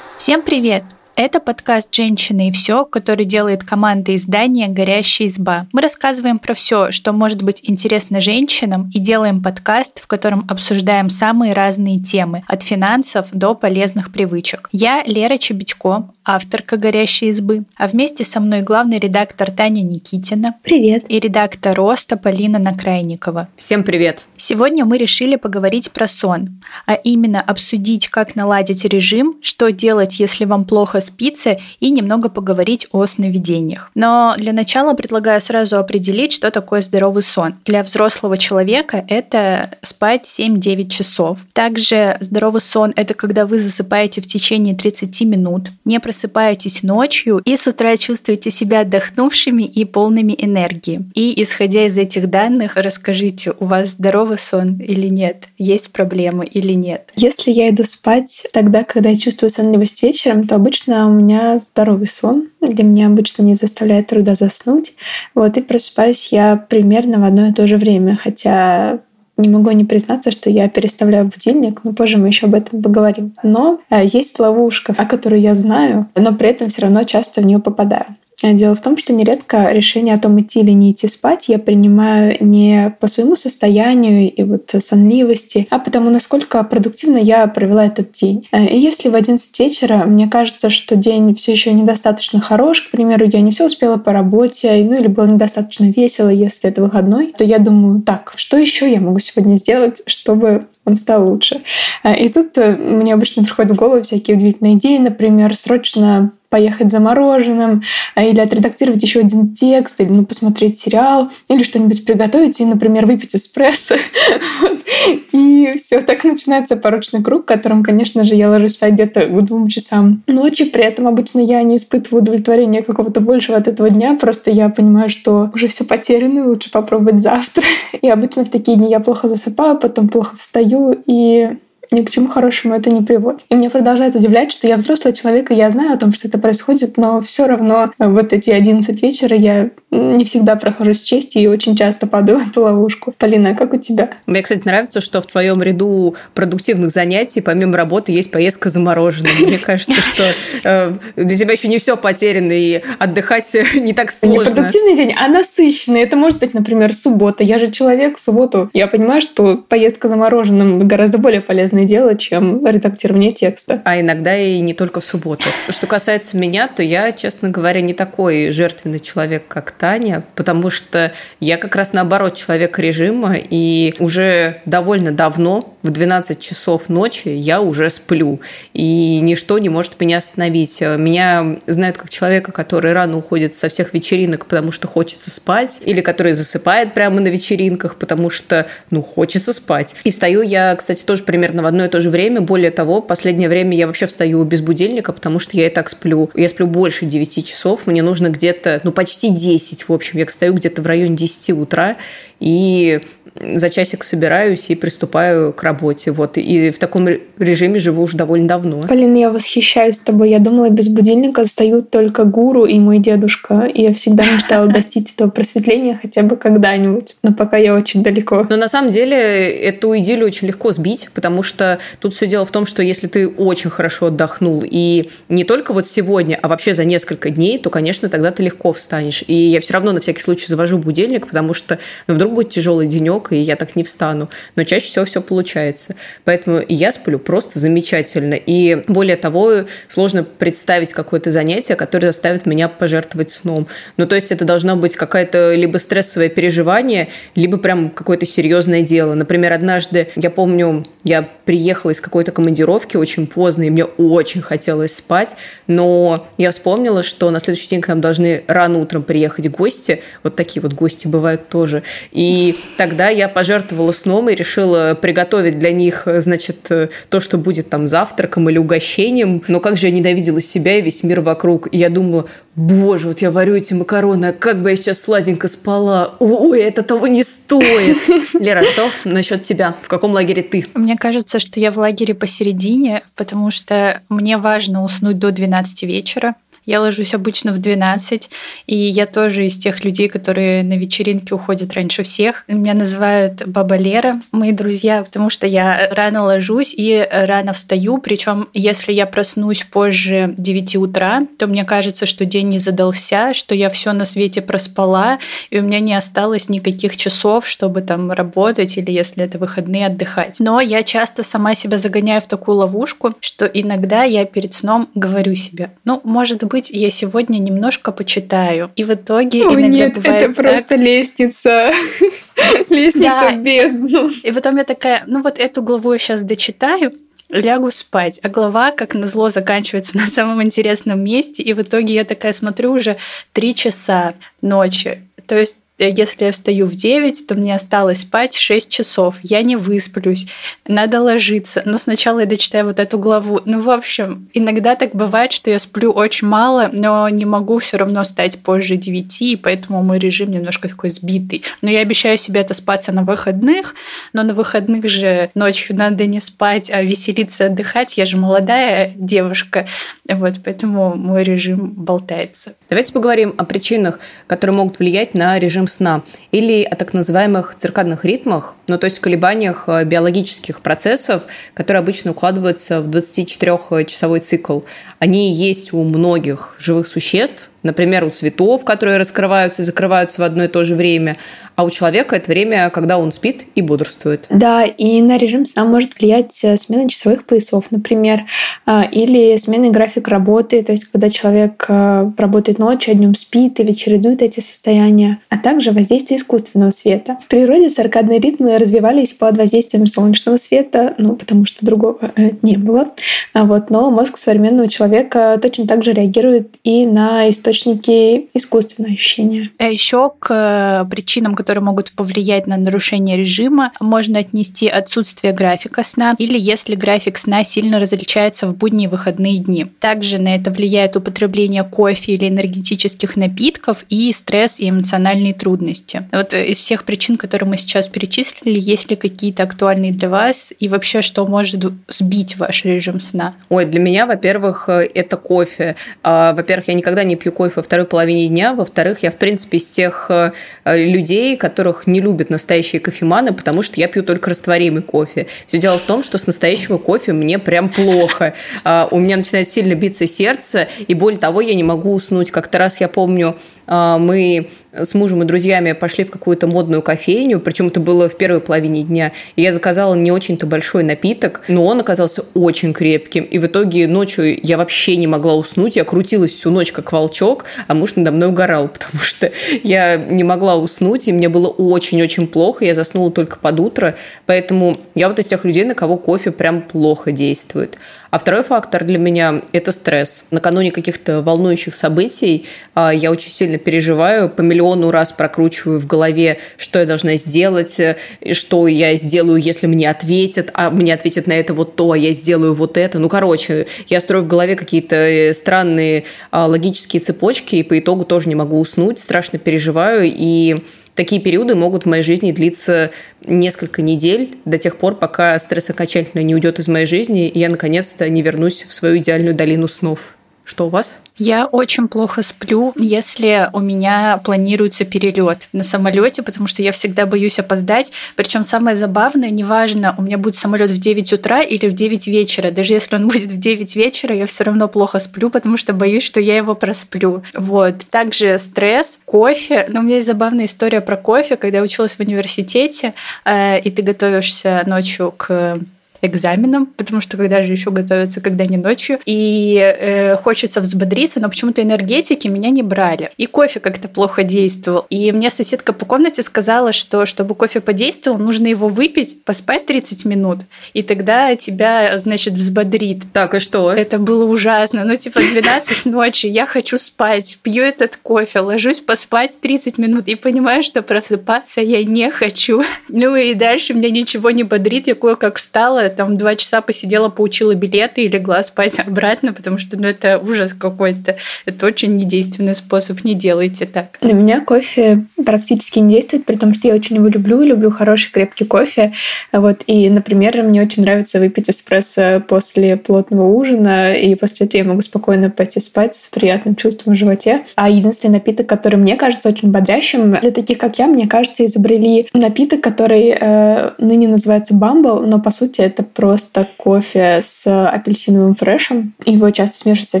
Всем 0.18 0.42
привет! 0.42 0.84
Это 1.22 1.38
подкаст 1.38 1.94
«Женщины 1.94 2.48
и 2.48 2.50
все», 2.50 2.86
который 2.86 3.26
делает 3.26 3.62
команда 3.62 4.16
издания 4.16 4.68
«Горящая 4.68 5.28
изба». 5.28 5.66
Мы 5.70 5.82
рассказываем 5.82 6.38
про 6.38 6.54
все, 6.54 6.90
что 6.92 7.12
может 7.12 7.42
быть 7.42 7.60
интересно 7.62 8.22
женщинам, 8.22 8.90
и 8.94 8.98
делаем 8.98 9.42
подкаст, 9.42 10.00
в 10.00 10.06
котором 10.06 10.46
обсуждаем 10.48 11.10
самые 11.10 11.52
разные 11.52 12.00
темы, 12.00 12.42
от 12.46 12.62
финансов 12.62 13.28
до 13.34 13.54
полезных 13.54 14.12
привычек. 14.12 14.70
Я 14.72 15.02
Лера 15.04 15.36
Чебедько, 15.36 16.08
авторка 16.24 16.78
«Горящей 16.78 17.28
избы», 17.28 17.64
а 17.76 17.86
вместе 17.86 18.24
со 18.24 18.40
мной 18.40 18.62
главный 18.62 18.98
редактор 18.98 19.50
Таня 19.50 19.82
Никитина. 19.82 20.54
Привет. 20.62 21.04
И 21.08 21.20
редактор 21.20 21.76
«Роста» 21.76 22.16
Полина 22.16 22.58
Накрайникова. 22.58 23.48
Всем 23.56 23.84
привет. 23.84 24.24
Сегодня 24.38 24.86
мы 24.86 24.96
решили 24.96 25.36
поговорить 25.36 25.90
про 25.90 26.08
сон, 26.08 26.62
а 26.86 26.94
именно 26.94 27.42
обсудить, 27.42 28.08
как 28.08 28.36
наладить 28.36 28.86
режим, 28.86 29.36
что 29.42 29.70
делать, 29.70 30.18
если 30.18 30.46
вам 30.46 30.64
плохо 30.64 31.02
спится 31.10 31.58
и 31.80 31.90
немного 31.90 32.28
поговорить 32.28 32.86
о 32.92 33.06
сновидениях. 33.06 33.90
Но 33.94 34.34
для 34.38 34.52
начала 34.52 34.94
предлагаю 34.94 35.40
сразу 35.40 35.78
определить, 35.78 36.32
что 36.32 36.50
такое 36.50 36.80
здоровый 36.80 37.22
сон. 37.22 37.54
Для 37.64 37.82
взрослого 37.82 38.36
человека 38.38 39.04
это 39.08 39.70
спать 39.82 40.26
7-9 40.26 40.88
часов. 40.88 41.40
Также 41.52 42.16
здоровый 42.20 42.60
сон– 42.60 42.92
это 42.96 43.14
когда 43.14 43.46
вы 43.46 43.58
засыпаете 43.58 44.20
в 44.20 44.26
течение 44.26 44.74
30 44.74 45.20
минут, 45.22 45.70
не 45.84 46.00
просыпаетесь 46.00 46.82
ночью 46.82 47.42
и 47.44 47.56
с 47.56 47.66
утра 47.66 47.96
чувствуете 47.96 48.50
себя 48.50 48.80
отдохнувшими 48.80 49.64
и 49.64 49.84
полными 49.84 50.34
энергии. 50.38 51.02
И 51.14 51.42
исходя 51.42 51.86
из 51.86 51.98
этих 51.98 52.30
данных, 52.30 52.76
расскажите, 52.76 53.52
у 53.58 53.64
вас 53.64 53.88
здоровый 53.90 54.38
сон 54.38 54.78
или 54.78 55.08
нет? 55.08 55.48
Есть 55.58 55.90
проблемы 55.90 56.46
или 56.46 56.72
нет? 56.72 57.10
Если 57.16 57.50
я 57.50 57.68
иду 57.70 57.84
спать 57.84 58.46
тогда, 58.52 58.84
когда 58.84 59.10
я 59.10 59.16
чувствую 59.16 59.50
сонливость 59.50 60.02
вечером, 60.02 60.46
то 60.46 60.56
обычно 60.56 60.99
у 61.06 61.12
меня 61.12 61.58
здоровый 61.58 62.08
сон. 62.08 62.48
Для 62.60 62.84
меня 62.84 63.06
обычно 63.06 63.42
не 63.42 63.54
заставляет 63.54 64.08
труда 64.08 64.34
заснуть. 64.34 64.94
Вот, 65.34 65.56
и 65.56 65.62
просыпаюсь 65.62 66.32
я 66.32 66.56
примерно 66.56 67.20
в 67.20 67.24
одно 67.24 67.48
и 67.48 67.52
то 67.52 67.66
же 67.66 67.76
время. 67.76 68.18
Хотя 68.22 69.00
не 69.40 69.48
могу 69.48 69.70
не 69.70 69.84
признаться, 69.84 70.30
что 70.30 70.50
я 70.50 70.68
переставляю 70.68 71.24
будильник, 71.24 71.80
но 71.82 71.92
позже 71.92 72.18
мы 72.18 72.28
еще 72.28 72.46
об 72.46 72.54
этом 72.54 72.82
поговорим. 72.82 73.34
Но 73.42 73.80
э, 73.90 74.04
есть 74.04 74.38
ловушка, 74.38 74.94
о 74.96 75.06
которой 75.06 75.40
я 75.40 75.54
знаю, 75.54 76.08
но 76.14 76.34
при 76.34 76.50
этом 76.50 76.68
все 76.68 76.82
равно 76.82 77.04
часто 77.04 77.40
в 77.40 77.46
нее 77.46 77.58
попадаю. 77.58 78.16
Э, 78.42 78.54
дело 78.54 78.74
в 78.74 78.80
том, 78.80 78.96
что 78.96 79.12
нередко 79.12 79.70
решение 79.72 80.14
о 80.14 80.18
том, 80.18 80.40
идти 80.40 80.60
или 80.60 80.72
не 80.72 80.92
идти 80.92 81.08
спать, 81.08 81.48
я 81.48 81.58
принимаю 81.58 82.36
не 82.40 82.94
по 83.00 83.06
своему 83.06 83.36
состоянию 83.36 84.32
и 84.32 84.42
вот 84.42 84.74
сонливости, 84.78 85.66
а 85.70 85.78
потому, 85.78 86.10
насколько 86.10 86.62
продуктивно 86.64 87.18
я 87.18 87.46
провела 87.46 87.86
этот 87.86 88.12
день. 88.12 88.48
Э, 88.52 88.66
и 88.66 88.78
если 88.78 89.08
в 89.08 89.14
11 89.14 89.58
вечера 89.58 90.04
мне 90.04 90.28
кажется, 90.28 90.70
что 90.70 90.96
день 90.96 91.34
все 91.34 91.52
еще 91.52 91.72
недостаточно 91.72 92.40
хорош, 92.40 92.82
к 92.82 92.90
примеру, 92.90 93.26
я 93.30 93.40
не 93.40 93.50
все 93.50 93.66
успела 93.66 93.96
по 93.96 94.12
работе, 94.12 94.84
ну 94.84 94.98
или 94.98 95.08
было 95.08 95.26
недостаточно 95.26 95.84
весело, 95.84 96.28
если 96.28 96.70
это 96.70 96.82
выходной, 96.82 97.34
то 97.36 97.44
я 97.44 97.58
думаю, 97.58 98.02
так, 98.02 98.34
что 98.36 98.56
еще 98.56 98.90
я 98.90 99.00
могу 99.00 99.18
сегодня 99.18 99.54
сделать, 99.54 100.02
чтобы 100.06 100.66
он 100.84 100.96
стал 100.96 101.28
лучше. 101.28 101.60
Э, 102.02 102.16
и 102.16 102.28
тут 102.28 102.56
мне 102.56 103.14
обычно 103.14 103.44
приходят 103.44 103.72
в 103.72 103.76
голову 103.76 104.02
всякие 104.02 104.36
удивительные 104.36 104.74
идеи, 104.74 104.98
например, 104.98 105.56
срочно 105.56 106.32
поехать 106.50 106.90
за 106.90 107.00
мороженым, 107.00 107.82
а, 108.14 108.24
или 108.24 108.40
отредактировать 108.40 109.02
еще 109.02 109.20
один 109.20 109.54
текст, 109.54 110.00
или 110.00 110.08
ну, 110.08 110.26
посмотреть 110.26 110.78
сериал, 110.78 111.30
или 111.48 111.62
что-нибудь 111.62 112.04
приготовить 112.04 112.60
и, 112.60 112.64
например, 112.64 113.06
выпить 113.06 113.34
эспрессо. 113.34 113.94
И 115.32 115.74
все, 115.76 116.02
так 116.02 116.24
начинается 116.24 116.76
порочный 116.76 117.22
круг, 117.22 117.42
в 117.42 117.46
котором, 117.46 117.82
конечно 117.82 118.24
же, 118.24 118.34
я 118.34 118.50
ложусь 118.50 118.72
спать 118.72 118.94
где-то 118.94 119.26
к 119.26 119.42
двум 119.44 119.68
часам 119.68 120.22
ночи. 120.26 120.64
При 120.64 120.84
этом 120.84 121.06
обычно 121.06 121.40
я 121.40 121.62
не 121.62 121.76
испытываю 121.76 122.22
удовлетворения 122.22 122.82
какого-то 122.82 123.20
большего 123.20 123.56
от 123.56 123.68
этого 123.68 123.88
дня, 123.88 124.16
просто 124.20 124.50
я 124.50 124.68
понимаю, 124.68 125.08
что 125.08 125.50
уже 125.54 125.68
все 125.68 125.84
потеряно, 125.84 126.48
лучше 126.48 126.70
попробовать 126.70 127.22
завтра. 127.22 127.64
И 128.02 128.08
обычно 128.08 128.44
в 128.44 128.50
такие 128.50 128.76
дни 128.76 128.90
я 128.90 129.00
плохо 129.00 129.28
засыпаю, 129.28 129.78
потом 129.78 130.08
плохо 130.08 130.36
встаю, 130.36 131.00
и 131.06 131.56
ни 131.90 132.02
к 132.02 132.10
чему 132.10 132.28
хорошему 132.28 132.74
это 132.74 132.90
не 132.90 133.02
приводит. 133.02 133.44
И 133.48 133.54
мне 133.54 133.70
продолжает 133.70 134.14
удивлять, 134.14 134.52
что 134.52 134.66
я 134.66 134.76
взрослый 134.76 135.14
человек, 135.14 135.50
и 135.50 135.54
я 135.54 135.70
знаю 135.70 135.92
о 135.92 135.96
том, 135.96 136.12
что 136.12 136.28
это 136.28 136.38
происходит, 136.38 136.96
но 136.96 137.20
все 137.20 137.46
равно 137.46 137.92
вот 137.98 138.32
эти 138.32 138.50
11 138.50 139.02
вечера 139.02 139.36
я 139.36 139.70
не 139.90 140.24
всегда 140.24 140.56
прохожу 140.56 140.94
с 140.94 141.02
честью 141.02 141.42
и 141.42 141.46
очень 141.46 141.76
часто 141.76 142.06
падаю 142.06 142.38
в 142.38 142.48
эту 142.48 142.62
ловушку. 142.62 143.12
Полина, 143.18 143.50
а 143.50 143.54
как 143.54 143.72
у 143.72 143.76
тебя? 143.76 144.10
Мне, 144.26 144.42
кстати, 144.42 144.62
нравится, 144.64 145.00
что 145.00 145.20
в 145.20 145.26
твоем 145.26 145.62
ряду 145.62 146.14
продуктивных 146.34 146.90
занятий, 146.90 147.40
помимо 147.40 147.76
работы, 147.76 148.12
есть 148.12 148.30
поездка 148.30 148.68
за 148.70 148.80
мороженым. 148.80 149.32
Мне 149.40 149.58
кажется, 149.58 150.00
что 150.00 150.24
э, 150.64 150.92
для 151.16 151.36
тебя 151.36 151.52
еще 151.52 151.68
не 151.68 151.78
все 151.78 151.96
потеряно, 151.96 152.52
и 152.52 152.82
отдыхать 152.98 153.56
не 153.74 153.92
так 153.92 154.10
сложно. 154.10 154.48
Не 154.48 154.54
продуктивный 154.54 154.96
день, 154.96 155.14
а 155.18 155.28
насыщенный. 155.28 156.00
Это 156.00 156.16
может 156.16 156.38
быть, 156.38 156.54
например, 156.54 156.92
суббота. 156.92 157.42
Я 157.42 157.58
же 157.58 157.70
человек, 157.70 158.18
в 158.18 158.20
субботу. 158.20 158.70
Я 158.72 158.86
понимаю, 158.86 159.20
что 159.20 159.56
поездка 159.56 160.08
за 160.08 160.16
мороженым 160.16 160.86
гораздо 160.86 161.18
более 161.18 161.40
полезная 161.40 161.79
полезное 161.80 161.86
дело, 161.86 162.16
чем 162.16 162.64
редактирование 162.64 163.32
текста. 163.32 163.80
А 163.84 164.00
иногда 164.00 164.36
и 164.36 164.60
не 164.60 164.74
только 164.74 165.00
в 165.00 165.04
субботу. 165.04 165.44
Что 165.68 165.86
касается 165.86 166.36
меня, 166.36 166.68
то 166.68 166.82
я, 166.82 167.12
честно 167.12 167.50
говоря, 167.50 167.80
не 167.80 167.94
такой 167.94 168.50
жертвенный 168.50 169.00
человек, 169.00 169.44
как 169.48 169.70
Таня, 169.72 170.22
потому 170.34 170.70
что 170.70 171.12
я 171.40 171.56
как 171.56 171.76
раз 171.76 171.92
наоборот 171.92 172.34
человек 172.34 172.78
режима, 172.78 173.36
и 173.38 173.94
уже 173.98 174.60
довольно 174.64 175.10
давно, 175.10 175.76
в 175.82 175.90
12 175.90 176.38
часов 176.40 176.90
ночи, 176.90 177.28
я 177.28 177.62
уже 177.62 177.88
сплю, 177.88 178.40
и 178.74 179.18
ничто 179.22 179.58
не 179.58 179.70
может 179.70 179.98
меня 179.98 180.18
остановить. 180.18 180.80
Меня 180.82 181.56
знают 181.66 181.96
как 181.96 182.10
человека, 182.10 182.52
который 182.52 182.92
рано 182.92 183.16
уходит 183.16 183.56
со 183.56 183.70
всех 183.70 183.94
вечеринок, 183.94 184.44
потому 184.44 184.72
что 184.72 184.86
хочется 184.86 185.30
спать, 185.30 185.80
или 185.84 186.02
который 186.02 186.34
засыпает 186.34 186.92
прямо 186.92 187.20
на 187.20 187.28
вечеринках, 187.28 187.96
потому 187.96 188.28
что, 188.28 188.66
ну, 188.90 189.02
хочется 189.02 189.54
спать. 189.54 189.96
И 190.04 190.10
встаю 190.10 190.42
я, 190.42 190.74
кстати, 190.76 191.02
тоже 191.02 191.24
примерно 191.24 191.62
в 191.62 191.66
одно 191.70 191.86
и 191.86 191.88
то 191.88 192.00
же 192.00 192.10
время. 192.10 192.40
Более 192.40 192.70
того, 192.70 193.00
последнее 193.00 193.48
время 193.48 193.76
я 193.76 193.86
вообще 193.86 194.06
встаю 194.06 194.44
без 194.44 194.60
будильника, 194.60 195.12
потому 195.12 195.38
что 195.38 195.56
я 195.56 195.66
и 195.66 195.70
так 195.70 195.88
сплю. 195.88 196.30
Я 196.34 196.48
сплю 196.48 196.66
больше 196.66 197.06
9 197.06 197.46
часов, 197.46 197.86
мне 197.86 198.02
нужно 198.02 198.28
где-то, 198.28 198.80
ну, 198.84 198.92
почти 198.92 199.30
10, 199.30 199.88
в 199.88 199.92
общем. 199.92 200.18
Я 200.18 200.26
встаю 200.26 200.52
где-то 200.52 200.82
в 200.82 200.86
районе 200.86 201.16
10 201.16 201.50
утра, 201.50 201.96
и 202.40 203.00
за 203.34 203.70
часик 203.70 204.04
собираюсь 204.04 204.70
и 204.70 204.74
приступаю 204.74 205.52
к 205.52 205.62
работе. 205.62 206.10
Вот. 206.10 206.36
И 206.38 206.70
в 206.70 206.78
таком 206.78 207.08
режиме 207.38 207.78
живу 207.78 208.02
уже 208.02 208.16
довольно 208.16 208.48
давно. 208.48 208.82
Полина, 208.88 209.16
я 209.16 209.30
восхищаюсь 209.30 209.98
тобой. 209.98 210.30
Я 210.30 210.38
думала, 210.38 210.70
без 210.70 210.88
будильника 210.88 211.44
встают 211.44 211.90
только 211.90 212.24
гуру 212.24 212.64
и 212.64 212.78
мой 212.78 212.98
дедушка. 212.98 213.66
И 213.72 213.82
я 213.82 213.92
всегда 213.94 214.24
мечтала 214.24 214.66
достичь 214.72 215.12
этого 215.14 215.30
просветления 215.30 215.98
хотя 216.00 216.22
бы 216.22 216.36
когда-нибудь. 216.36 217.16
Но 217.22 217.34
пока 217.34 217.56
я 217.56 217.74
очень 217.74 218.02
далеко. 218.02 218.46
Но 218.48 218.56
на 218.56 218.68
самом 218.68 218.90
деле 218.90 219.16
эту 219.16 219.96
идею 219.98 220.26
очень 220.26 220.48
легко 220.48 220.72
сбить, 220.72 221.10
потому 221.14 221.42
что 221.42 221.78
тут 221.98 222.14
все 222.14 222.26
дело 222.26 222.44
в 222.44 222.50
том, 222.50 222.66
что 222.66 222.82
если 222.82 223.06
ты 223.06 223.28
очень 223.28 223.70
хорошо 223.70 224.06
отдохнул 224.06 224.62
и 224.64 225.08
не 225.28 225.44
только 225.44 225.72
вот 225.72 225.86
сегодня, 225.86 226.38
а 226.40 226.48
вообще 226.48 226.74
за 226.74 226.84
несколько 226.84 227.30
дней, 227.30 227.58
то, 227.58 227.70
конечно, 227.70 228.08
тогда 228.08 228.30
ты 228.30 228.42
легко 228.42 228.72
встанешь. 228.72 229.24
И 229.26 229.34
я 229.34 229.60
все 229.60 229.74
равно 229.74 229.92
на 229.92 230.00
всякий 230.00 230.20
случай 230.20 230.46
завожу 230.46 230.78
будильник, 230.78 231.26
потому 231.26 231.54
что 231.54 231.78
ну, 232.06 232.14
вдруг 232.14 232.34
будет 232.34 232.50
тяжелый 232.50 232.86
денек, 232.86 233.19
и 233.30 233.36
я 233.36 233.56
так 233.56 233.76
не 233.76 233.84
встану. 233.84 234.28
Но 234.56 234.64
чаще 234.64 234.86
всего 234.86 235.04
все 235.04 235.20
получается. 235.20 235.94
Поэтому 236.24 236.60
я 236.68 236.92
сплю 236.92 237.18
просто 237.18 237.58
замечательно. 237.58 238.34
И 238.34 238.82
более 238.88 239.16
того, 239.16 239.66
сложно 239.88 240.24
представить 240.24 240.92
какое-то 240.92 241.30
занятие, 241.30 241.76
которое 241.76 242.08
заставит 242.08 242.46
меня 242.46 242.68
пожертвовать 242.68 243.30
сном. 243.30 243.66
Ну, 243.96 244.06
то 244.06 244.14
есть 244.14 244.32
это 244.32 244.44
должно 244.44 244.76
быть 244.76 244.96
какое-то 244.96 245.54
либо 245.54 245.78
стрессовое 245.78 246.28
переживание, 246.28 247.08
либо 247.34 247.58
прям 247.58 247.90
какое-то 247.90 248.26
серьезное 248.26 248.82
дело. 248.82 249.14
Например, 249.14 249.52
однажды, 249.52 250.08
я 250.16 250.30
помню, 250.30 250.84
я 251.04 251.28
приехала 251.44 251.90
из 251.90 252.00
какой-то 252.00 252.32
командировки 252.32 252.96
очень 252.96 253.26
поздно, 253.26 253.64
и 253.64 253.70
мне 253.70 253.84
очень 253.84 254.42
хотелось 254.42 254.96
спать, 254.96 255.36
но 255.66 256.26
я 256.38 256.50
вспомнила, 256.50 257.02
что 257.02 257.30
на 257.30 257.40
следующий 257.40 257.68
день 257.68 257.80
к 257.80 257.88
нам 257.88 258.00
должны 258.00 258.44
рано 258.46 258.78
утром 258.78 259.02
приехать 259.02 259.50
гости, 259.50 260.02
вот 260.22 260.36
такие 260.36 260.62
вот 260.62 260.72
гости 260.72 261.06
бывают 261.06 261.48
тоже, 261.48 261.82
и 262.12 262.58
тогда 262.76 263.08
я 263.10 263.28
пожертвовала 263.28 263.92
сном 263.92 264.30
и 264.30 264.34
решила 264.34 264.98
приготовить 265.00 265.58
для 265.58 265.72
них, 265.72 266.06
значит, 266.06 266.70
то, 267.08 267.20
что 267.20 267.38
будет 267.38 267.68
там 267.68 267.86
завтраком 267.86 268.48
или 268.48 268.58
угощением. 268.58 269.42
Но 269.48 269.60
как 269.60 269.76
же 269.76 269.86
я 269.86 269.92
ненавидела 269.92 270.40
себя 270.40 270.78
и 270.78 270.82
весь 270.82 271.02
мир 271.02 271.20
вокруг. 271.20 271.68
И 271.72 271.78
я 271.78 271.88
думала, 271.88 272.26
боже, 272.54 273.08
вот 273.08 273.20
я 273.20 273.30
варю 273.30 273.54
эти 273.54 273.74
макароны, 273.74 274.26
а 274.26 274.32
как 274.32 274.62
бы 274.62 274.70
я 274.70 274.76
сейчас 274.76 275.00
сладенько 275.00 275.48
спала. 275.48 276.14
Ой, 276.18 276.60
это 276.60 276.82
того 276.82 277.06
не 277.06 277.22
стоит. 277.22 277.96
Лера, 278.34 278.64
что 278.64 278.90
насчет 279.04 279.42
тебя? 279.42 279.74
В 279.82 279.88
каком 279.88 280.12
лагере 280.12 280.42
ты? 280.42 280.66
Мне 280.74 280.96
кажется, 280.96 281.38
что 281.38 281.60
я 281.60 281.70
в 281.70 281.78
лагере 281.78 282.14
посередине, 282.14 283.02
потому 283.16 283.50
что 283.50 284.02
мне 284.08 284.36
важно 284.36 284.84
уснуть 284.84 285.18
до 285.18 285.30
12 285.30 285.82
вечера. 285.84 286.34
Я 286.66 286.80
ложусь 286.80 287.14
обычно 287.14 287.52
в 287.52 287.58
12, 287.58 288.30
и 288.66 288.76
я 288.76 289.06
тоже 289.06 289.46
из 289.46 289.58
тех 289.58 289.84
людей, 289.84 290.08
которые 290.08 290.62
на 290.62 290.74
вечеринке 290.76 291.34
уходят 291.34 291.72
раньше 291.74 292.02
всех. 292.02 292.44
Меня 292.48 292.74
называют 292.74 293.46
Баба 293.46 293.76
Лера, 293.76 294.20
мои 294.32 294.52
друзья, 294.52 295.02
потому 295.02 295.30
что 295.30 295.46
я 295.46 295.88
рано 295.90 296.24
ложусь 296.24 296.74
и 296.76 297.06
рано 297.10 297.52
встаю. 297.52 297.98
Причем, 297.98 298.48
если 298.54 298.92
я 298.92 299.06
проснусь 299.06 299.64
позже 299.64 300.34
9 300.36 300.76
утра, 300.76 301.22
то 301.38 301.46
мне 301.46 301.64
кажется, 301.64 302.06
что 302.06 302.24
день 302.24 302.48
не 302.48 302.58
задался, 302.58 303.32
что 303.34 303.54
я 303.54 303.68
все 303.70 303.92
на 303.92 304.04
свете 304.04 304.42
проспала, 304.42 305.18
и 305.50 305.58
у 305.58 305.62
меня 305.62 305.80
не 305.80 305.94
осталось 305.94 306.48
никаких 306.48 306.96
часов, 306.96 307.46
чтобы 307.46 307.80
там 307.82 308.12
работать 308.12 308.76
или, 308.76 308.90
если 308.90 309.24
это 309.24 309.38
выходные, 309.38 309.86
отдыхать. 309.86 310.36
Но 310.38 310.60
я 310.60 310.82
часто 310.82 311.22
сама 311.22 311.54
себя 311.54 311.78
загоняю 311.78 312.20
в 312.20 312.26
такую 312.26 312.58
ловушку, 312.58 313.14
что 313.20 313.46
иногда 313.46 314.04
я 314.04 314.24
перед 314.24 314.54
сном 314.54 314.88
говорю 314.94 315.34
себе, 315.34 315.70
ну, 315.84 316.00
может 316.04 316.42
быть, 316.50 316.70
я 316.70 316.90
сегодня 316.90 317.38
немножко 317.38 317.92
почитаю. 317.92 318.70
И 318.76 318.84
в 318.84 318.92
итоге 318.92 319.46
О, 319.46 319.52
иногда 319.52 319.68
нет, 319.68 319.94
бывает 319.94 320.22
это 320.22 320.42
просто 320.42 320.68
так... 320.68 320.78
лестница. 320.78 321.72
Лестница 322.68 323.30
в 323.32 323.38
бездну. 323.42 324.10
И 324.22 324.32
потом 324.32 324.56
я 324.56 324.64
такая, 324.64 325.04
ну 325.06 325.22
вот 325.22 325.38
эту 325.38 325.62
главу 325.62 325.92
я 325.92 325.98
сейчас 325.98 326.22
дочитаю, 326.22 326.92
лягу 327.30 327.70
спать. 327.70 328.20
А 328.22 328.28
глава, 328.28 328.72
как 328.72 328.94
назло, 328.94 329.30
заканчивается 329.30 329.96
на 329.96 330.08
самом 330.08 330.42
интересном 330.42 331.02
месте. 331.02 331.42
И 331.42 331.52
в 331.52 331.62
итоге 331.62 331.94
я 331.94 332.04
такая 332.04 332.32
смотрю 332.32 332.72
уже 332.72 332.96
три 333.32 333.54
часа 333.54 334.14
ночи. 334.42 335.02
То 335.26 335.38
есть 335.38 335.56
если 335.84 336.26
я 336.26 336.32
встаю 336.32 336.66
в 336.66 336.74
9, 336.74 337.26
то 337.26 337.34
мне 337.34 337.54
осталось 337.54 338.02
спать 338.02 338.36
6 338.36 338.70
часов. 338.70 339.16
Я 339.22 339.42
не 339.42 339.56
высплюсь. 339.56 340.26
Надо 340.66 341.00
ложиться. 341.00 341.62
Но 341.64 341.78
сначала 341.78 342.20
я 342.20 342.26
дочитаю 342.26 342.66
вот 342.66 342.78
эту 342.78 342.98
главу. 342.98 343.40
Ну, 343.44 343.60
в 343.60 343.70
общем, 343.70 344.28
иногда 344.34 344.76
так 344.76 344.94
бывает, 344.94 345.32
что 345.32 345.50
я 345.50 345.58
сплю 345.58 345.90
очень 345.90 346.28
мало, 346.28 346.68
но 346.72 347.08
не 347.08 347.24
могу 347.24 347.58
все 347.58 347.78
равно 347.78 348.04
стать 348.04 348.38
позже 348.42 348.76
9, 348.76 349.22
и 349.22 349.36
поэтому 349.36 349.82
мой 349.82 349.98
режим 349.98 350.30
немножко 350.30 350.68
такой 350.68 350.90
сбитый. 350.90 351.42
Но 351.62 351.70
я 351.70 351.80
обещаю 351.80 352.18
себе 352.18 352.40
это 352.40 352.54
спаться 352.54 352.92
на 352.92 353.02
выходных, 353.02 353.74
но 354.12 354.22
на 354.22 354.34
выходных 354.34 354.88
же 354.88 355.30
ночью 355.34 355.76
надо 355.76 356.06
не 356.06 356.20
спать, 356.20 356.70
а 356.70 356.82
веселиться, 356.82 357.46
отдыхать. 357.46 357.96
Я 357.96 358.06
же 358.06 358.16
молодая 358.16 358.92
девушка. 358.96 359.66
Вот, 360.08 360.34
поэтому 360.44 360.94
мой 360.94 361.22
режим 361.22 361.70
болтается. 361.70 362.54
Давайте 362.68 362.92
поговорим 362.92 363.34
о 363.38 363.44
причинах, 363.44 364.00
которые 364.26 364.56
могут 364.56 364.78
влиять 364.78 365.14
на 365.14 365.38
режим 365.38 365.66
сна 365.70 366.02
или 366.32 366.62
о 366.62 366.76
так 366.76 366.92
называемых 366.94 367.54
циркадных 367.56 368.04
ритмах, 368.04 368.54
ну 368.68 368.78
то 368.78 368.84
есть 368.84 368.98
колебаниях 368.98 369.64
э, 369.68 369.84
биологических 369.84 370.60
процессов, 370.60 371.24
которые 371.54 371.80
обычно 371.80 372.10
укладываются 372.12 372.80
в 372.80 372.88
24-часовой 372.88 374.20
цикл. 374.20 374.60
Они 374.98 375.32
есть 375.32 375.72
у 375.72 375.82
многих 375.82 376.56
живых 376.58 376.86
существ, 376.86 377.49
Например, 377.62 378.04
у 378.04 378.10
цветов, 378.10 378.64
которые 378.64 378.96
раскрываются 378.96 379.62
и 379.62 379.64
закрываются 379.64 380.22
в 380.22 380.24
одно 380.24 380.44
и 380.44 380.48
то 380.48 380.64
же 380.64 380.74
время, 380.74 381.16
а 381.56 381.64
у 381.64 381.70
человека 381.70 382.16
это 382.16 382.30
время, 382.30 382.70
когда 382.70 382.96
он 382.96 383.12
спит 383.12 383.44
и 383.54 383.60
бодрствует. 383.60 384.26
Да, 384.30 384.64
и 384.64 385.02
на 385.02 385.18
режим 385.18 385.44
сна 385.44 385.64
может 385.64 385.98
влиять 386.00 386.38
э, 386.42 386.56
смена 386.56 386.88
часовых 386.88 387.26
поясов, 387.26 387.66
например, 387.70 388.22
а, 388.64 388.84
или 388.84 389.36
сменный 389.36 389.70
график 389.70 390.08
работы, 390.08 390.62
то 390.62 390.72
есть 390.72 390.86
когда 390.86 391.10
человек 391.10 391.66
э, 391.68 392.10
работает 392.16 392.58
ночью, 392.58 392.92
а 392.92 392.94
днем 392.94 393.14
спит 393.14 393.60
или 393.60 393.72
чередует 393.72 394.22
эти 394.22 394.40
состояния, 394.40 395.18
а 395.28 395.36
также 395.36 395.72
воздействие 395.72 396.18
искусственного 396.18 396.70
света. 396.70 397.18
В 397.22 397.28
природе 397.28 397.68
циркадные 397.68 398.20
ритмы 398.20 398.56
развивались 398.56 399.12
под 399.12 399.36
воздействием 399.36 399.86
солнечного 399.86 400.38
света, 400.38 400.94
ну, 400.96 401.14
потому 401.14 401.44
что 401.44 401.66
другого 401.66 401.98
э, 402.16 402.30
не 402.40 402.56
было. 402.56 402.88
А 403.34 403.44
вот, 403.44 403.68
но 403.68 403.90
мозг 403.90 404.16
современного 404.16 404.68
человека 404.68 405.38
точно 405.42 405.66
так 405.66 405.84
же 405.84 405.92
реагирует 405.92 406.54
и 406.64 406.86
на 406.86 407.28
источники 407.28 407.49
источники 407.50 408.28
искусственного 408.34 408.94
ощущения. 408.94 409.50
А 409.58 409.64
еще 409.64 410.10
к 410.18 410.28
э, 410.30 410.90
причинам, 410.90 411.34
которые 411.34 411.62
могут 411.62 411.92
повлиять 411.92 412.46
на 412.46 412.56
нарушение 412.56 413.16
режима, 413.16 413.72
можно 413.80 414.18
отнести 414.18 414.68
отсутствие 414.68 415.32
графика 415.32 415.82
сна 415.82 416.14
или 416.18 416.38
если 416.38 416.74
график 416.74 417.18
сна 417.18 417.44
сильно 417.44 417.78
различается 417.78 418.46
в 418.46 418.56
будние 418.56 418.88
и 418.88 418.90
выходные 418.90 419.38
дни. 419.38 419.66
Также 419.80 420.18
на 420.18 420.34
это 420.34 420.50
влияет 420.50 420.96
употребление 420.96 421.64
кофе 421.64 422.14
или 422.14 422.28
энергетических 422.28 423.16
напитков 423.16 423.84
и 423.88 424.12
стресс 424.12 424.60
и 424.60 424.70
эмоциональные 424.70 425.34
трудности. 425.34 426.08
Вот 426.12 426.32
из 426.34 426.58
всех 426.58 426.84
причин, 426.84 427.16
которые 427.16 427.48
мы 427.48 427.56
сейчас 427.56 427.88
перечислили, 427.88 428.58
есть 428.58 428.90
ли 428.90 428.96
какие-то 428.96 429.42
актуальные 429.42 429.92
для 429.92 430.08
вас 430.08 430.52
и 430.58 430.68
вообще 430.68 431.02
что 431.02 431.26
может 431.26 431.60
сбить 431.88 432.36
ваш 432.36 432.64
режим 432.64 433.00
сна? 433.00 433.34
Ой, 433.48 433.64
для 433.64 433.80
меня, 433.80 434.06
во-первых, 434.06 434.68
э, 434.68 434.88
это 434.94 435.16
кофе. 435.16 435.76
А, 436.02 436.32
во-первых, 436.32 436.68
я 436.68 436.74
никогда 436.74 437.04
не 437.04 437.16
пью 437.16 437.32
кофе 437.40 437.54
во 437.56 437.62
второй 437.62 437.86
половине 437.86 438.28
дня. 438.28 438.52
Во-вторых, 438.52 439.02
я, 439.02 439.10
в 439.10 439.16
принципе, 439.16 439.56
из 439.56 439.66
тех 439.66 440.10
э, 440.10 440.32
людей, 440.66 441.38
которых 441.38 441.86
не 441.86 441.98
любят 441.98 442.28
настоящие 442.28 442.80
кофеманы, 442.80 443.32
потому 443.32 443.62
что 443.62 443.80
я 443.80 443.88
пью 443.88 444.02
только 444.02 444.28
растворимый 444.28 444.82
кофе. 444.82 445.26
Все 445.46 445.56
дело 445.56 445.78
в 445.78 445.82
том, 445.84 446.02
что 446.02 446.18
с 446.18 446.26
настоящего 446.26 446.76
кофе 446.76 447.14
мне 447.14 447.38
прям 447.38 447.70
плохо. 447.70 448.34
А, 448.62 448.88
у 448.90 448.98
меня 448.98 449.16
начинает 449.16 449.48
сильно 449.48 449.74
биться 449.74 450.06
сердце, 450.06 450.68
и 450.86 450.92
более 450.92 451.18
того, 451.18 451.40
я 451.40 451.54
не 451.54 451.62
могу 451.62 451.94
уснуть. 451.94 452.30
Как-то 452.30 452.58
раз 452.58 452.78
я 452.78 452.88
помню, 452.88 453.38
мы 453.70 454.50
с 454.72 454.94
мужем 454.94 455.22
и 455.22 455.26
друзьями 455.26 455.72
пошли 455.72 456.04
в 456.04 456.10
какую-то 456.10 456.46
модную 456.46 456.82
кофейню, 456.82 457.40
причем 457.40 457.68
это 457.68 457.80
было 457.80 458.08
в 458.08 458.16
первой 458.16 458.40
половине 458.40 458.82
дня, 458.82 459.12
и 459.36 459.42
я 459.42 459.52
заказала 459.52 459.94
не 459.94 460.10
очень-то 460.10 460.46
большой 460.46 460.82
напиток, 460.82 461.42
но 461.48 461.64
он 461.64 461.80
оказался 461.80 462.24
очень 462.34 462.72
крепким, 462.72 463.24
и 463.24 463.38
в 463.38 463.46
итоге 463.46 463.86
ночью 463.86 464.38
я 464.44 464.56
вообще 464.56 464.96
не 464.96 465.06
могла 465.06 465.34
уснуть, 465.34 465.76
я 465.76 465.84
крутилась 465.84 466.32
всю 466.32 466.50
ночь 466.50 466.72
как 466.72 466.92
волчок, 466.92 467.44
а 467.68 467.74
муж 467.74 467.94
надо 467.96 468.12
мной 468.12 468.28
угорал, 468.28 468.68
потому 468.72 469.02
что 469.02 469.30
я 469.62 469.96
не 469.96 470.24
могла 470.24 470.56
уснуть, 470.56 471.08
и 471.08 471.12
мне 471.12 471.28
было 471.28 471.48
очень-очень 471.48 472.26
плохо, 472.26 472.64
я 472.64 472.74
заснула 472.74 473.10
только 473.10 473.38
под 473.38 473.60
утро, 473.60 473.94
поэтому 474.26 474.78
я 474.94 475.08
вот 475.08 475.18
из 475.18 475.26
тех 475.26 475.44
людей, 475.44 475.64
на 475.64 475.74
кого 475.74 475.96
кофе 475.96 476.30
прям 476.30 476.62
плохо 476.62 477.12
действует. 477.12 477.78
А 478.10 478.18
второй 478.18 478.42
фактор 478.42 478.84
для 478.84 478.98
меня– 478.98 479.42
это 479.52 479.70
стресс. 479.70 480.24
Накануне 480.32 480.72
каких-то 480.72 481.22
волнующих 481.22 481.76
событий 481.76 482.44
а, 482.74 482.92
я 482.92 483.12
очень 483.12 483.30
сильно 483.30 483.56
переживаю, 483.56 484.28
по 484.28 484.40
миллиону 484.40 484.90
раз 484.90 485.12
прокручиваю 485.12 485.78
в 485.78 485.86
голове, 485.86 486.38
что 486.56 486.80
я 486.80 486.86
должна 486.86 487.16
сделать, 487.16 487.78
э, 487.78 487.96
что 488.32 488.66
я 488.66 488.96
сделаю, 488.96 489.40
если 489.40 489.68
мне 489.68 489.88
ответят, 489.88 490.50
а 490.54 490.70
мне 490.70 490.92
ответят 490.92 491.28
на 491.28 491.34
это 491.34 491.54
вот 491.54 491.76
то, 491.76 491.92
а 491.92 491.98
я 491.98 492.12
сделаю 492.12 492.54
вот 492.54 492.76
это. 492.76 492.98
Ну, 492.98 493.08
короче, 493.08 493.68
я 493.86 494.00
строю 494.00 494.24
в 494.24 494.26
голове 494.26 494.56
какие-то 494.56 494.96
э, 494.96 495.32
странные 495.32 496.04
а, 496.32 496.46
логические 496.46 497.00
цепочки, 497.00 497.56
и 497.56 497.62
по 497.62 497.78
итогу 497.78 498.04
тоже 498.04 498.28
не 498.28 498.34
могу 498.34 498.58
уснуть, 498.58 498.98
страшно 498.98 499.38
переживаю, 499.38 500.10
и 500.12 500.64
Такие 500.94 501.20
периоды 501.20 501.54
могут 501.54 501.84
в 501.84 501.86
моей 501.86 502.02
жизни 502.02 502.32
длиться 502.32 502.90
несколько 503.24 503.80
недель, 503.80 504.38
до 504.44 504.58
тех 504.58 504.76
пор, 504.76 504.96
пока 504.96 505.38
стресс 505.38 505.70
окончательно 505.70 506.22
не 506.22 506.34
уйдет 506.34 506.58
из 506.58 506.68
моей 506.68 506.86
жизни, 506.86 507.28
и 507.28 507.38
я 507.38 507.48
наконец-то 507.48 508.08
не 508.08 508.22
вернусь 508.22 508.66
в 508.68 508.74
свою 508.74 508.98
идеальную 508.98 509.34
долину 509.34 509.68
снов. 509.68 510.16
Что 510.44 510.66
у 510.66 510.68
вас? 510.68 511.00
Я 511.16 511.44
очень 511.44 511.86
плохо 511.86 512.22
сплю, 512.22 512.72
если 512.76 513.50
у 513.52 513.60
меня 513.60 514.20
планируется 514.24 514.84
перелет 514.84 515.48
на 515.52 515.62
самолете, 515.62 516.22
потому 516.22 516.46
что 516.46 516.62
я 516.62 516.72
всегда 516.72 517.06
боюсь 517.06 517.38
опоздать. 517.38 517.92
Причем 518.16 518.42
самое 518.42 518.74
забавное, 518.74 519.30
неважно, 519.30 519.94
у 519.98 520.02
меня 520.02 520.18
будет 520.18 520.36
самолет 520.36 520.70
в 520.70 520.78
9 520.78 521.12
утра 521.12 521.42
или 521.42 521.68
в 521.68 521.74
9 521.74 522.08
вечера. 522.08 522.50
Даже 522.50 522.72
если 522.72 522.96
он 522.96 523.08
будет 523.08 523.30
в 523.30 523.38
9 523.38 523.76
вечера, 523.76 524.14
я 524.14 524.26
все 524.26 524.44
равно 524.44 524.66
плохо 524.66 524.98
сплю, 524.98 525.30
потому 525.30 525.56
что 525.56 525.72
боюсь, 525.72 526.02
что 526.02 526.20
я 526.20 526.36
его 526.36 526.54
просплю. 526.54 527.22
Вот. 527.34 527.76
Также 527.90 528.38
стресс, 528.38 528.98
кофе. 529.04 529.66
Но 529.68 529.80
у 529.80 529.82
меня 529.82 529.96
есть 529.96 530.06
забавная 530.06 530.46
история 530.46 530.80
про 530.80 530.96
кофе, 530.96 531.36
когда 531.36 531.58
я 531.58 531.64
училась 531.64 531.96
в 531.96 532.00
университете, 532.00 532.94
э, 533.24 533.60
и 533.60 533.70
ты 533.70 533.82
готовишься 533.82 534.62
ночью 534.66 535.12
к 535.16 535.60
экзаменам, 536.02 536.66
потому 536.66 537.00
что 537.00 537.16
когда 537.16 537.42
же 537.42 537.52
еще 537.52 537.70
готовиться, 537.70 538.20
когда 538.20 538.46
не 538.46 538.56
ночью. 538.56 538.98
И 539.06 539.56
э, 539.58 540.16
хочется 540.16 540.60
взбодриться, 540.60 541.20
но 541.20 541.28
почему-то 541.28 541.62
энергетики 541.62 542.28
меня 542.28 542.50
не 542.50 542.62
брали. 542.62 543.10
И 543.16 543.26
кофе 543.26 543.60
как-то 543.60 543.88
плохо 543.88 544.22
действовал. 544.22 544.86
И 544.90 545.12
мне 545.12 545.30
соседка 545.30 545.72
по 545.72 545.84
комнате 545.84 546.22
сказала, 546.22 546.72
что 546.72 547.06
чтобы 547.06 547.34
кофе 547.34 547.60
подействовал, 547.60 548.18
нужно 548.18 548.46
его 548.46 548.68
выпить, 548.68 549.24
поспать 549.24 549.66
30 549.66 550.04
минут, 550.04 550.40
и 550.72 550.82
тогда 550.82 551.34
тебя, 551.36 551.98
значит, 551.98 552.34
взбодрит. 552.34 553.04
Так, 553.12 553.34
и 553.34 553.38
что? 553.38 553.72
Это 553.72 553.98
было 553.98 554.24
ужасно. 554.24 554.84
Ну, 554.84 554.96
типа, 554.96 555.20
12 555.20 555.86
ночи, 555.86 556.26
я 556.26 556.46
хочу 556.46 556.78
спать, 556.78 557.38
пью 557.42 557.62
этот 557.62 557.96
кофе, 557.96 558.40
ложусь 558.40 558.80
поспать 558.80 559.38
30 559.40 559.78
минут 559.78 560.08
и 560.08 560.14
понимаю, 560.14 560.62
что 560.62 560.82
просыпаться 560.82 561.60
я 561.60 561.84
не 561.84 562.10
хочу. 562.10 562.64
Ну 562.88 563.16
и 563.16 563.34
дальше 563.34 563.74
меня 563.74 563.90
ничего 563.90 564.30
не 564.30 564.44
бодрит, 564.44 564.86
я 564.86 564.94
кое-как 564.94 565.36
встала, 565.36 565.89
там 565.90 566.16
два 566.16 566.36
часа 566.36 566.60
посидела, 566.60 567.08
получила 567.08 567.54
билеты 567.54 568.04
и 568.04 568.08
легла 568.08 568.42
спать 568.42 568.78
обратно, 568.86 569.32
потому 569.32 569.58
что 569.58 569.76
ну, 569.76 569.86
это 569.86 570.18
ужас 570.18 570.52
какой-то. 570.52 571.16
Это 571.44 571.66
очень 571.66 571.96
недейственный 571.96 572.54
способ, 572.54 573.04
не 573.04 573.14
делайте 573.14 573.66
так. 573.66 573.98
На 574.00 574.12
меня 574.12 574.40
кофе 574.40 575.04
практически 575.24 575.78
не 575.78 575.94
действует, 575.94 576.24
при 576.24 576.36
том, 576.36 576.54
что 576.54 576.68
я 576.68 576.74
очень 576.74 576.96
его 576.96 577.08
люблю, 577.08 577.42
люблю 577.42 577.70
хороший 577.70 578.10
крепкий 578.10 578.44
кофе. 578.44 578.92
Вот, 579.32 579.62
и, 579.66 579.88
например, 579.90 580.42
мне 580.42 580.62
очень 580.62 580.82
нравится 580.82 581.18
выпить 581.18 581.50
эспрессо 581.50 582.22
после 582.26 582.76
плотного 582.76 583.28
ужина, 583.28 583.94
и 583.94 584.14
после 584.14 584.46
этого 584.46 584.62
я 584.62 584.68
могу 584.68 584.82
спокойно 584.82 585.30
пойти 585.30 585.60
спать 585.60 585.94
с 585.94 586.06
приятным 586.08 586.56
чувством 586.56 586.94
в 586.94 586.96
животе. 586.96 587.42
А 587.54 587.68
единственный 587.68 588.12
напиток, 588.12 588.46
который 588.46 588.76
мне 588.76 588.96
кажется 588.96 589.28
очень 589.28 589.50
бодрящим, 589.50 590.18
для 590.20 590.30
таких, 590.30 590.58
как 590.58 590.78
я, 590.78 590.86
мне 590.86 591.06
кажется, 591.06 591.44
изобрели 591.44 592.08
напиток, 592.14 592.60
который 592.60 593.16
э, 593.18 593.70
ныне 593.78 594.08
называется 594.08 594.54
бамбл, 594.54 595.00
но 595.00 595.20
по 595.20 595.30
сути 595.30 595.60
это 595.60 595.79
просто 595.82 596.48
кофе 596.56 597.20
с 597.22 597.46
апельсиновым 597.46 598.34
фрешем. 598.34 598.94
Его 599.04 599.30
часто 599.30 599.58
смешивают 599.58 599.88
со 599.88 600.00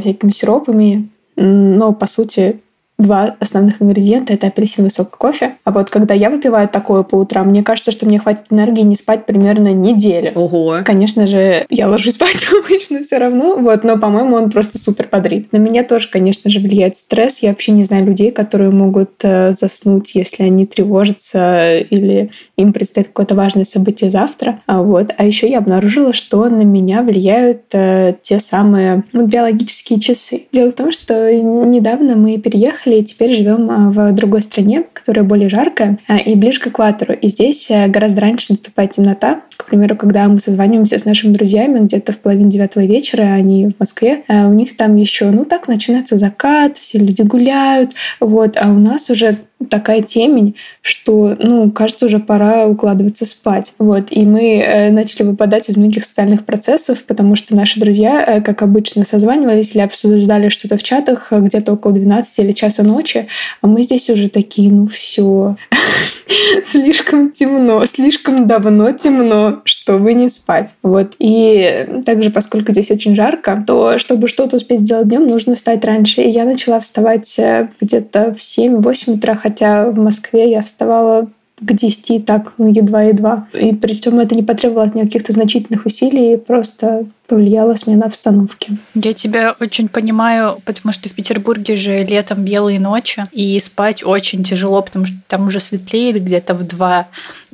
всякими 0.00 0.30
сиропами, 0.30 1.08
но 1.36 1.92
по 1.92 2.06
сути 2.06 2.60
два 3.00 3.36
основных 3.40 3.80
ингредиента— 3.82 4.32
это 4.34 4.48
апельсиновый 4.48 4.90
сок 4.90 5.08
и 5.14 5.16
кофе. 5.16 5.56
А 5.64 5.70
вот 5.70 5.90
когда 5.90 6.14
я 6.14 6.30
выпиваю 6.30 6.68
такое 6.68 7.02
по 7.02 7.16
утрам, 7.16 7.48
мне 7.48 7.62
кажется, 7.62 7.92
что 7.92 8.06
мне 8.06 8.18
хватит 8.18 8.44
энергии 8.50 8.82
не 8.82 8.94
спать 8.94 9.26
примерно 9.26 9.72
неделю. 9.72 10.32
Ого! 10.34 10.78
Конечно 10.84 11.26
же, 11.26 11.66
я 11.70 11.88
ложусь 11.88 12.14
спать 12.20 12.46
обычно 12.52 13.02
все 13.02 13.18
равно, 13.18 13.56
вот, 13.56 13.84
но, 13.84 13.98
по-моему, 13.98 14.36
он 14.36 14.50
просто 14.50 14.78
супер 14.78 15.08
бодрит. 15.10 15.52
На 15.52 15.56
меня 15.56 15.84
тоже, 15.84 16.08
конечно 16.08 16.50
же, 16.50 16.60
влияет 16.60 16.96
стресс. 16.96 17.40
Я 17.40 17.50
вообще 17.50 17.72
не 17.72 17.84
знаю 17.84 18.04
людей, 18.06 18.30
которые 18.30 18.70
могут 18.70 19.10
э, 19.22 19.52
заснуть, 19.52 20.14
если 20.14 20.44
они 20.44 20.66
тревожатся 20.66 21.78
или 21.78 22.30
им 22.56 22.72
предстоит 22.72 23.08
какое-то 23.08 23.34
важное 23.34 23.64
событие 23.64 24.10
завтра. 24.10 24.60
А, 24.66 24.82
вот. 24.82 25.12
а 25.16 25.24
еще 25.24 25.48
я 25.48 25.58
обнаружила, 25.58 26.12
что 26.12 26.48
на 26.48 26.62
меня 26.62 27.02
влияют 27.02 27.62
э, 27.72 28.14
те 28.22 28.38
самые 28.38 29.04
ну, 29.12 29.26
биологические 29.26 30.00
часы. 30.00 30.42
Дело 30.52 30.70
в 30.70 30.74
том, 30.74 30.92
что 30.92 31.32
недавно 31.32 32.16
мы 32.16 32.38
переехали 32.38 32.89
приехали 32.90 33.00
и 33.00 33.04
теперь 33.04 33.36
живем 33.36 33.70
а, 33.70 33.90
в 33.90 34.12
другой 34.12 34.42
стране, 34.42 34.84
которая 34.92 35.24
более 35.24 35.48
жаркая 35.48 35.98
а, 36.08 36.18
и 36.18 36.34
ближе 36.34 36.60
к 36.60 36.66
экватору. 36.66 37.14
И 37.14 37.28
здесь 37.28 37.70
э, 37.70 37.88
гораздо 37.88 38.22
раньше 38.22 38.46
наступает 38.50 38.92
темнота. 38.92 39.42
К 39.56 39.66
примеру, 39.66 39.96
когда 39.96 40.26
мы 40.28 40.38
созваниваемся 40.38 40.98
с 40.98 41.04
нашими 41.04 41.32
друзьями 41.32 41.80
где-то 41.80 42.12
в 42.12 42.18
половине 42.18 42.50
девятого 42.50 42.84
вечера, 42.84 43.22
они 43.22 43.66
в 43.66 43.78
Москве, 43.78 44.22
у 44.28 44.52
них 44.52 44.76
там 44.76 44.96
еще, 44.96 45.30
ну 45.30 45.44
так, 45.44 45.68
начинается 45.68 46.18
закат, 46.18 46.76
все 46.76 46.98
люди 46.98 47.22
гуляют, 47.22 47.90
вот, 48.20 48.56
а 48.56 48.70
у 48.70 48.78
нас 48.78 49.10
уже 49.10 49.36
такая 49.68 50.02
темень, 50.02 50.56
что, 50.80 51.36
ну, 51.38 51.70
кажется, 51.70 52.06
уже 52.06 52.18
пора 52.18 52.66
укладываться 52.66 53.26
спать. 53.26 53.74
Вот. 53.78 54.06
И 54.10 54.24
мы 54.24 54.58
э, 54.58 54.90
начали 54.90 55.24
выпадать 55.24 55.68
из 55.68 55.76
многих 55.76 56.04
социальных 56.04 56.44
процессов, 56.44 57.04
потому 57.04 57.36
что 57.36 57.54
наши 57.54 57.78
друзья, 57.78 58.24
э, 58.26 58.40
как 58.40 58.62
обычно, 58.62 59.04
созванивались 59.04 59.74
или 59.74 59.82
обсуждали 59.82 60.48
что-то 60.48 60.76
в 60.76 60.82
чатах 60.82 61.28
э, 61.30 61.40
где-то 61.40 61.74
около 61.74 61.92
12 61.92 62.38
или 62.38 62.52
часа 62.52 62.82
ночи, 62.82 63.26
а 63.60 63.66
мы 63.66 63.82
здесь 63.82 64.08
уже 64.08 64.28
такие, 64.28 64.70
ну 64.70 64.86
все, 64.86 65.56
слишком 66.64 67.30
темно, 67.30 67.84
слишком 67.84 68.46
давно 68.46 68.92
темно, 68.92 69.60
чтобы 69.64 70.14
не 70.14 70.28
спать. 70.28 70.74
Вот. 70.82 71.14
И 71.18 72.02
также, 72.04 72.30
поскольку 72.30 72.72
здесь 72.72 72.90
очень 72.90 73.14
жарко, 73.14 73.62
то 73.66 73.98
чтобы 73.98 74.28
что-то 74.28 74.56
успеть 74.56 74.80
сделать 74.80 75.08
днем, 75.08 75.26
нужно 75.26 75.54
встать 75.54 75.84
раньше. 75.84 76.22
И 76.22 76.30
я 76.30 76.44
начала 76.44 76.80
вставать 76.80 77.38
э, 77.38 77.68
где-то 77.80 78.34
в 78.34 78.38
7-8 78.38 79.14
утра, 79.14 79.34
хотя 79.34 79.86
в 79.90 79.98
Москве 79.98 80.50
я 80.50 80.62
вставала 80.62 81.28
к 81.60 81.72
10 81.72 82.24
так, 82.24 82.54
ну, 82.58 82.70
едва-едва. 82.70 83.46
И 83.52 83.74
причем 83.74 84.18
это 84.18 84.34
не 84.34 84.42
потребовало 84.42 84.86
от 84.86 84.94
меня 84.94 85.04
каких-то 85.04 85.32
значительных 85.32 85.86
усилий, 85.86 86.36
просто 86.36 87.06
повлияла 87.30 87.76
смена 87.76 88.06
обстановки. 88.06 88.76
Я 88.94 89.12
тебя 89.12 89.54
очень 89.60 89.88
понимаю, 89.88 90.60
потому 90.64 90.92
что 90.92 91.08
в 91.08 91.14
Петербурге 91.14 91.76
же 91.76 92.02
летом 92.02 92.44
белые 92.44 92.80
ночи, 92.80 93.24
и 93.30 93.58
спать 93.60 94.04
очень 94.04 94.42
тяжело, 94.42 94.82
потому 94.82 95.06
что 95.06 95.14
там 95.28 95.46
уже 95.46 95.60
светлеет 95.60 96.20
где-то 96.20 96.54
в 96.54 96.64
два, 96.64 97.06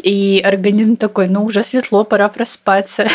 и 0.02 0.42
организм 0.42 0.96
такой, 0.96 1.28
ну 1.28 1.44
уже 1.44 1.62
светло, 1.62 2.04
пора 2.04 2.30
проспаться. 2.30 3.06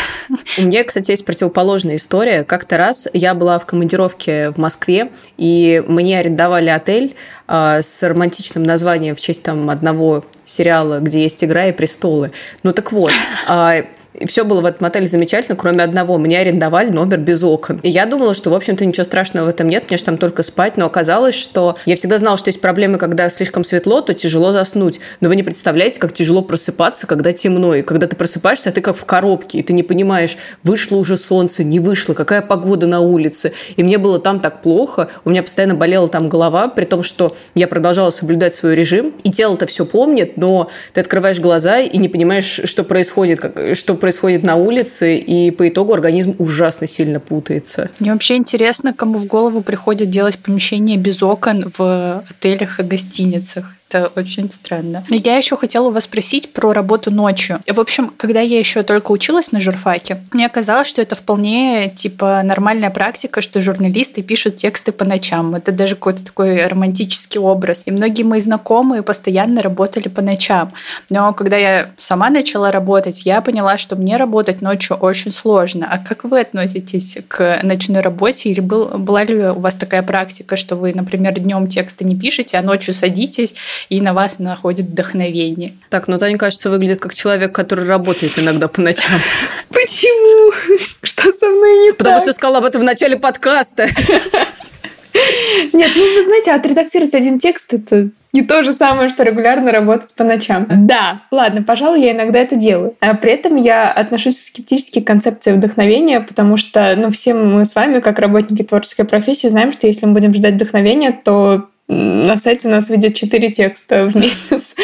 У 0.56 0.62
меня, 0.62 0.84
кстати, 0.84 1.10
есть 1.10 1.24
противоположная 1.24 1.96
история. 1.96 2.44
Как-то 2.44 2.76
раз 2.76 3.08
я 3.12 3.34
была 3.34 3.58
в 3.58 3.66
командировке 3.66 4.50
в 4.50 4.58
Москве, 4.58 5.10
и 5.38 5.82
мне 5.88 6.20
арендовали 6.20 6.68
отель 6.68 7.16
э, 7.48 7.82
с 7.82 8.08
романтичным 8.08 8.62
названием 8.62 9.16
в 9.16 9.20
честь 9.20 9.42
там 9.42 9.68
одного 9.68 10.24
сериала, 10.44 11.00
где 11.00 11.24
есть 11.24 11.42
игра 11.42 11.66
и 11.66 11.72
престолы. 11.72 12.30
Ну 12.62 12.72
так 12.72 12.92
вот, 12.92 13.10
э, 13.48 13.82
и 14.22 14.26
все 14.26 14.44
было 14.44 14.60
в 14.60 14.66
этом 14.66 14.86
отеле 14.86 15.08
замечательно, 15.08 15.56
кроме 15.56 15.82
одного. 15.82 16.16
Мне 16.16 16.38
арендовали 16.38 16.90
номер 16.90 17.18
без 17.18 17.42
окон. 17.42 17.80
И 17.82 17.90
я 17.90 18.06
думала, 18.06 18.34
что, 18.34 18.50
в 18.50 18.54
общем-то, 18.54 18.84
ничего 18.84 19.02
страшного 19.02 19.46
в 19.46 19.48
этом 19.48 19.68
нет, 19.68 19.86
мне 19.88 19.98
же 19.98 20.04
там 20.04 20.16
только 20.16 20.44
спать. 20.44 20.76
Но 20.76 20.86
оказалось, 20.86 21.34
что 21.34 21.76
я 21.86 21.96
всегда 21.96 22.18
знала, 22.18 22.36
что 22.36 22.48
есть 22.48 22.60
проблемы, 22.60 22.98
когда 22.98 23.28
слишком 23.28 23.64
светло, 23.64 24.00
то 24.00 24.14
тяжело 24.14 24.52
заснуть. 24.52 25.00
Но 25.20 25.28
вы 25.28 25.34
не 25.34 25.42
представляете, 25.42 25.98
как 25.98 26.12
тяжело 26.12 26.40
просыпаться, 26.42 27.08
когда 27.08 27.32
темно. 27.32 27.74
И 27.74 27.82
когда 27.82 28.06
ты 28.06 28.14
просыпаешься, 28.14 28.68
а 28.68 28.72
ты 28.72 28.80
как 28.80 28.96
в 28.96 29.04
коробке, 29.04 29.58
и 29.58 29.62
ты 29.64 29.72
не 29.72 29.82
понимаешь, 29.82 30.36
вышло 30.62 30.98
уже 30.98 31.16
солнце, 31.16 31.64
не 31.64 31.80
вышло, 31.80 32.14
какая 32.14 32.42
погода 32.42 32.86
на 32.86 33.00
улице. 33.00 33.52
И 33.74 33.82
мне 33.82 33.98
было 33.98 34.20
там 34.20 34.38
так 34.38 34.62
плохо, 34.62 35.08
у 35.24 35.30
меня 35.30 35.42
постоянно 35.42 35.74
болела 35.74 36.06
там 36.06 36.28
голова, 36.28 36.68
при 36.68 36.84
том, 36.84 37.02
что 37.02 37.34
я 37.56 37.66
продолжала 37.66 38.10
соблюдать 38.10 38.54
свой 38.54 38.76
режим, 38.76 39.14
и 39.24 39.32
тело-то 39.32 39.66
все 39.66 39.84
помнит, 39.84 40.36
но 40.36 40.70
ты 40.92 41.00
открываешь 41.00 41.40
глаза 41.40 41.80
и 41.80 41.98
не 41.98 42.08
понимаешь, 42.08 42.60
что 42.64 42.84
происходит, 42.84 43.40
как, 43.40 43.58
что 43.74 43.96
происходит 43.96 44.11
на 44.42 44.56
улице, 44.56 45.16
и 45.16 45.50
по 45.50 45.68
итогу 45.68 45.92
организм 45.92 46.34
ужасно 46.38 46.86
сильно 46.86 47.20
путается. 47.20 47.90
Мне 47.98 48.12
вообще 48.12 48.36
интересно, 48.36 48.92
кому 48.92 49.18
в 49.18 49.26
голову 49.26 49.62
приходит 49.62 50.10
делать 50.10 50.38
помещение 50.38 50.96
без 50.96 51.22
окон 51.22 51.70
в 51.76 52.24
отелях 52.28 52.80
и 52.80 52.82
гостиницах. 52.82 53.74
Это 53.92 54.10
очень 54.16 54.50
странно. 54.50 55.04
Но 55.10 55.16
я 55.16 55.36
еще 55.36 55.54
хотела 55.56 55.88
у 55.88 55.90
вас 55.90 56.04
спросить 56.04 56.52
про 56.54 56.72
работу 56.72 57.10
ночью. 57.10 57.60
В 57.68 57.78
общем, 57.78 58.10
когда 58.16 58.40
я 58.40 58.58
еще 58.58 58.82
только 58.82 59.12
училась 59.12 59.52
на 59.52 59.60
журфаке, 59.60 60.22
мне 60.32 60.48
казалось, 60.48 60.88
что 60.88 61.02
это 61.02 61.14
вполне 61.14 61.90
типа 61.94 62.40
нормальная 62.42 62.88
практика, 62.88 63.42
что 63.42 63.60
журналисты 63.60 64.22
пишут 64.22 64.56
тексты 64.56 64.92
по 64.92 65.04
ночам. 65.04 65.54
Это 65.54 65.72
даже 65.72 65.94
какой-то 65.94 66.24
такой 66.24 66.66
романтический 66.66 67.38
образ. 67.38 67.82
И 67.84 67.90
многие 67.90 68.22
мои 68.22 68.40
знакомые 68.40 69.02
постоянно 69.02 69.60
работали 69.60 70.08
по 70.08 70.22
ночам. 70.22 70.72
Но 71.10 71.34
когда 71.34 71.58
я 71.58 71.90
сама 71.98 72.30
начала 72.30 72.70
работать, 72.72 73.26
я 73.26 73.42
поняла, 73.42 73.76
что 73.76 73.96
мне 73.96 74.16
работать 74.16 74.62
ночью 74.62 74.96
очень 74.96 75.30
сложно. 75.30 75.86
А 75.90 75.98
как 75.98 76.24
вы 76.24 76.40
относитесь 76.40 77.18
к 77.28 77.60
ночной 77.62 78.00
работе? 78.00 78.48
Или 78.48 78.60
был, 78.60 78.86
была 78.96 79.24
ли 79.24 79.48
у 79.48 79.60
вас 79.60 79.76
такая 79.76 80.02
практика, 80.02 80.56
что 80.56 80.76
вы, 80.76 80.94
например, 80.94 81.38
днем 81.38 81.66
тексты 81.66 82.06
не 82.06 82.16
пишете, 82.16 82.56
а 82.56 82.62
ночью 82.62 82.94
садитесь 82.94 83.54
и 83.88 84.00
на 84.00 84.14
вас 84.14 84.38
находит 84.38 84.86
вдохновение. 84.86 85.74
Так, 85.88 86.08
ну 86.08 86.18
Таня, 86.18 86.38
кажется, 86.38 86.70
выглядит 86.70 87.00
как 87.00 87.14
человек, 87.14 87.54
который 87.54 87.86
работает 87.86 88.38
иногда 88.38 88.68
по 88.68 88.80
ночам. 88.80 89.20
Почему? 89.68 90.52
Что 91.02 91.32
со 91.32 91.46
мной 91.46 91.86
не 91.86 91.92
Потому 91.92 92.20
что 92.20 92.32
сказала 92.32 92.58
об 92.58 92.64
этом 92.64 92.82
в 92.82 92.84
начале 92.84 93.16
подкаста. 93.16 93.86
Нет, 95.72 95.90
ну 95.94 96.14
вы 96.14 96.24
знаете, 96.24 96.52
отредактировать 96.52 97.14
один 97.14 97.38
текст 97.38 97.74
это 97.74 98.10
не 98.32 98.42
то 98.42 98.62
же 98.62 98.72
самое, 98.72 99.10
что 99.10 99.24
регулярно 99.24 99.72
работать 99.72 100.14
по 100.14 100.24
ночам. 100.24 100.66
Да, 100.68 101.22
ладно, 101.30 101.62
пожалуй, 101.62 102.00
я 102.00 102.12
иногда 102.12 102.38
это 102.38 102.56
делаю. 102.56 102.96
А 103.00 103.14
при 103.14 103.32
этом 103.32 103.56
я 103.56 103.92
отношусь 103.92 104.42
скептически 104.42 105.00
к 105.00 105.06
концепции 105.06 105.52
вдохновения, 105.52 106.20
потому 106.20 106.56
что, 106.56 106.94
ну, 106.96 107.10
все 107.10 107.34
мы 107.34 107.66
с 107.66 107.74
вами, 107.74 108.00
как 108.00 108.18
работники 108.18 108.62
творческой 108.62 109.04
профессии, 109.04 109.48
знаем, 109.48 109.70
что 109.70 109.86
если 109.86 110.06
мы 110.06 110.14
будем 110.14 110.32
ждать 110.32 110.54
вдохновения, 110.54 111.12
то 111.12 111.68
на 111.92 112.36
сайте 112.36 112.68
нас 112.68 112.88
выйдет 112.88 113.14
4 113.14 113.50
текста 113.50 114.06
в 114.06 114.16
месяц. 114.16 114.74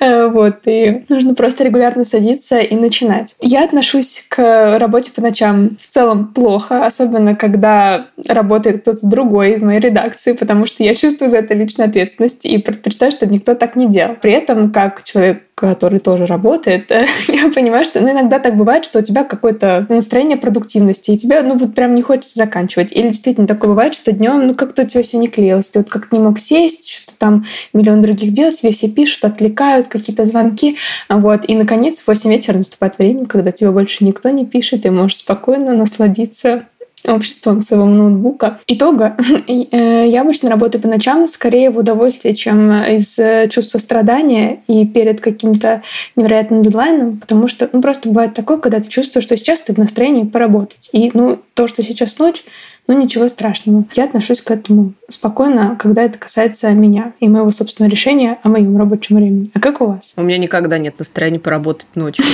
Э, 0.00 0.28
вот, 0.28 0.60
и 0.66 1.04
нужно 1.08 1.34
просто 1.34 1.64
регулярно 1.64 2.04
садиться 2.04 2.60
и 2.60 2.74
начинать. 2.74 3.34
Я 3.40 3.64
отношусь 3.64 4.24
к 4.28 4.78
работе 4.78 5.10
по 5.12 5.22
ночам 5.22 5.76
в 5.80 5.88
целом 5.88 6.28
плохо, 6.28 6.84
особенно 6.84 7.34
когда 7.34 8.06
работает 8.26 8.82
кто-то 8.82 9.06
другой 9.06 9.52
из 9.52 9.62
моей 9.62 9.80
редакции, 9.80 10.32
потому 10.32 10.66
что 10.66 10.82
я 10.82 10.94
чувствую 10.94 11.30
за 11.30 11.38
это 11.38 11.54
личную 11.54 11.88
ответственность 11.88 12.44
и 12.44 12.58
предпочитаю, 12.58 13.12
чтобы 13.12 13.34
никто 13.34 13.54
так 13.54 13.76
не 13.76 13.86
делал. 13.86 14.16
При 14.20 14.32
этом, 14.32 14.72
как 14.72 15.02
человек 15.04 15.42
который 15.60 16.00
тоже 16.00 16.26
работает, 16.26 16.90
я 17.28 17.50
понимаю, 17.50 17.84
что 17.84 18.00
ну, 18.00 18.10
иногда 18.10 18.38
так 18.38 18.56
бывает, 18.56 18.84
что 18.84 19.00
у 19.00 19.02
тебя 19.02 19.24
какое-то 19.24 19.86
настроение 19.88 20.38
продуктивности, 20.38 21.10
и 21.10 21.18
тебе 21.18 21.42
ну 21.42 21.58
вот 21.58 21.74
прям 21.74 21.94
не 21.94 22.02
хочется 22.02 22.38
заканчивать. 22.38 22.92
Или 22.92 23.08
действительно 23.08 23.46
такое 23.46 23.70
бывает, 23.70 23.94
что 23.94 24.12
днем 24.12 24.46
ну 24.46 24.54
как-то 24.54 24.82
у 24.82 24.86
тебя 24.86 25.02
все 25.02 25.18
не 25.18 25.28
клеилось, 25.28 25.68
ты 25.68 25.80
вот 25.80 25.90
как-то 25.90 26.16
не 26.16 26.22
мог 26.22 26.38
сесть, 26.50 26.90
что-то 26.90 27.16
там 27.18 27.44
миллион 27.72 28.02
других 28.02 28.32
дел, 28.32 28.50
тебе 28.50 28.72
все 28.72 28.88
пишут, 28.88 29.24
отвлекают, 29.24 29.86
какие-то 29.86 30.24
звонки. 30.24 30.76
Вот. 31.08 31.48
И, 31.48 31.54
наконец, 31.54 32.00
в 32.00 32.08
8 32.08 32.30
вечера 32.30 32.58
наступает 32.58 32.98
время, 32.98 33.26
когда 33.26 33.52
тебе 33.52 33.70
больше 33.70 34.04
никто 34.04 34.30
не 34.30 34.44
пишет, 34.44 34.84
и 34.84 34.90
можешь 34.90 35.18
спокойно 35.18 35.74
насладиться 35.74 36.66
обществом 37.06 37.62
своего 37.62 37.86
ноутбука. 37.86 38.58
Итога. 38.66 39.16
Э, 39.72 40.06
я 40.06 40.22
обычно 40.22 40.50
работаю 40.50 40.82
по 40.82 40.88
ночам 40.88 41.28
скорее 41.28 41.70
в 41.70 41.78
удовольствие, 41.78 42.34
чем 42.34 42.72
из 42.82 43.18
чувства 43.50 43.78
страдания 43.78 44.62
и 44.68 44.86
перед 44.86 45.20
каким-то 45.20 45.82
невероятным 46.16 46.62
дедлайном, 46.62 47.18
потому 47.18 47.48
что 47.48 47.68
ну, 47.72 47.80
просто 47.80 48.08
бывает 48.08 48.34
такое, 48.34 48.58
когда 48.58 48.80
ты 48.80 48.88
чувствуешь, 48.88 49.24
что 49.24 49.36
сейчас 49.36 49.62
ты 49.62 49.72
в 49.72 49.78
настроении 49.78 50.24
поработать. 50.24 50.90
И 50.92 51.10
ну, 51.14 51.38
то, 51.54 51.68
что 51.68 51.82
сейчас 51.82 52.18
ночь, 52.18 52.42
ну 52.86 53.00
ничего 53.00 53.28
страшного. 53.28 53.84
Я 53.94 54.04
отношусь 54.04 54.40
к 54.40 54.50
этому 54.50 54.94
спокойно, 55.10 55.76
когда 55.78 56.02
это 56.02 56.18
касается 56.18 56.70
меня 56.70 57.12
и 57.20 57.28
моего 57.28 57.50
собственного 57.50 57.90
решения 57.90 58.38
о 58.42 58.48
моем 58.48 58.76
рабочем 58.76 59.16
времени. 59.16 59.50
А 59.54 59.60
как 59.60 59.80
у 59.80 59.86
вас? 59.86 60.12
У 60.16 60.22
меня 60.22 60.38
никогда 60.38 60.78
нет 60.78 60.98
настроения 60.98 61.38
поработать 61.38 61.88
ночью. 61.94 62.24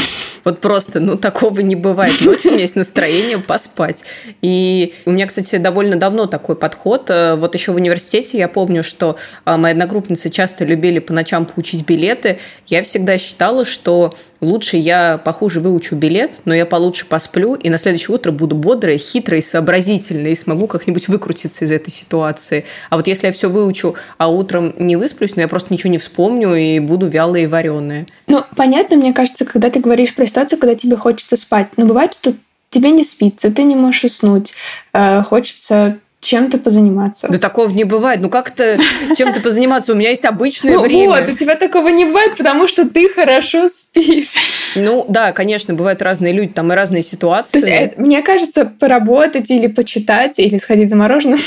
Вот 0.45 0.61
просто, 0.61 1.01
ну, 1.01 1.17
такого 1.17 1.59
не 1.59 1.75
бывает. 1.75 2.21
Ночью 2.21 2.51
у 2.51 2.55
меня 2.55 2.63
есть 2.63 2.77
настроение 2.77 3.39
поспать. 3.39 4.05
И 4.43 4.95
у 5.05 5.11
меня, 5.11 5.27
кстати, 5.27 5.57
довольно 5.57 5.97
давно 5.97 6.27
такой 6.27 6.55
подход. 6.55 7.11
Э, 7.11 7.35
вот 7.35 7.55
еще 7.55 7.73
в 7.73 7.75
университете 7.75 8.39
я 8.39 8.47
помню, 8.47 8.85
что 8.85 9.17
э, 9.45 9.57
мои 9.57 9.73
одногруппницы 9.73 10.31
часто 10.31 10.65
любили 10.65 11.01
по 11.01 11.13
ночам 11.13 11.47
получить 11.47 11.85
билеты. 11.85 12.39
Я 12.69 12.85
всегда 12.85 13.19
считала, 13.19 13.65
что 13.65 14.15
лучше 14.41 14.77
я 14.77 15.19
похуже 15.19 15.61
выучу 15.61 15.97
билет, 15.97 16.43
но 16.45 16.55
я 16.55 16.65
получше 16.65 17.07
посплю, 17.07 17.55
и 17.55 17.69
на 17.69 17.79
следующее 17.79 18.15
утро 18.15 18.31
буду 18.31 18.55
бодрая, 18.55 18.99
хитрая 18.99 19.41
и 19.41 19.43
сообразительная, 19.43 20.31
и 20.31 20.35
смогу 20.37 20.69
как-нибудь 20.69 21.09
выкрутиться 21.09 21.65
из 21.65 21.73
этой 21.73 21.91
ситуации. 21.91 22.66
А 22.91 22.97
вот 22.97 23.07
если 23.07 23.27
я 23.27 23.33
все 23.33 23.49
выучу, 23.49 23.95
а 24.19 24.29
утром 24.29 24.75
не 24.79 24.97
высплюсь, 24.97 25.37
ну 25.37 25.43
я 25.43 25.49
просто 25.49 25.73
ничего 25.73 25.91
не 25.91 25.99
вспомню 25.99 26.55
и 26.55 26.79
буду 26.79 27.07
вялая 27.07 27.43
и 27.43 27.47
вареная. 27.47 28.07
Ну, 28.27 28.43
понятно, 28.57 28.97
мне 28.97 29.13
кажется, 29.13 29.45
когда 29.45 29.71
ты 29.71 29.81
говоришь 29.81 30.15
про 30.15 30.27
ситуацию, 30.27 30.59
когда 30.59 30.75
тебе 30.75 30.97
хочется 30.97 31.37
спать. 31.37 31.69
Но 31.77 31.87
бывает, 31.87 32.15
что 32.15 32.35
тебе 32.71 32.91
не 32.91 33.05
спится, 33.05 33.51
ты 33.51 33.63
не 33.63 33.75
можешь 33.75 34.05
уснуть, 34.05 34.53
э, 34.93 35.23
хочется 35.23 35.99
чем-то 36.27 36.59
позаниматься. 36.59 37.29
Да 37.31 37.39
такого 37.39 37.71
не 37.71 37.85
бывает. 37.85 38.21
Ну 38.21 38.29
как-то 38.29 38.77
чем-то 39.17 39.41
позаниматься? 39.41 39.93
У 39.93 39.97
меня 39.97 40.11
есть 40.11 40.25
обычное 40.25 40.79
время. 40.79 41.21
Вот, 41.21 41.29
у 41.29 41.37
тебя 41.37 41.55
такого 41.55 41.89
не 41.89 42.05
бывает, 42.05 42.37
потому 42.37 42.69
что 42.69 42.89
ты 42.89 43.09
хорошо 43.09 43.69
спишь. 43.69 44.35
Ну 44.75 45.07
да, 45.09 45.33
конечно, 45.33 45.75
бывают 45.75 46.03
разные 46.03 46.33
люди, 46.33 46.53
там 46.53 46.73
и 46.73 46.77
разные 46.77 47.03
ситуации. 47.03 47.61
То 47.61 47.67
есть, 47.67 47.97
мне 47.99 48.23
кажется, 48.23 48.65
поработать 48.65 49.51
или 49.51 49.67
почитать, 49.67 50.39
или 50.39 50.59
сходить 50.59 50.91
за 50.91 50.97
мороженым 50.97 51.39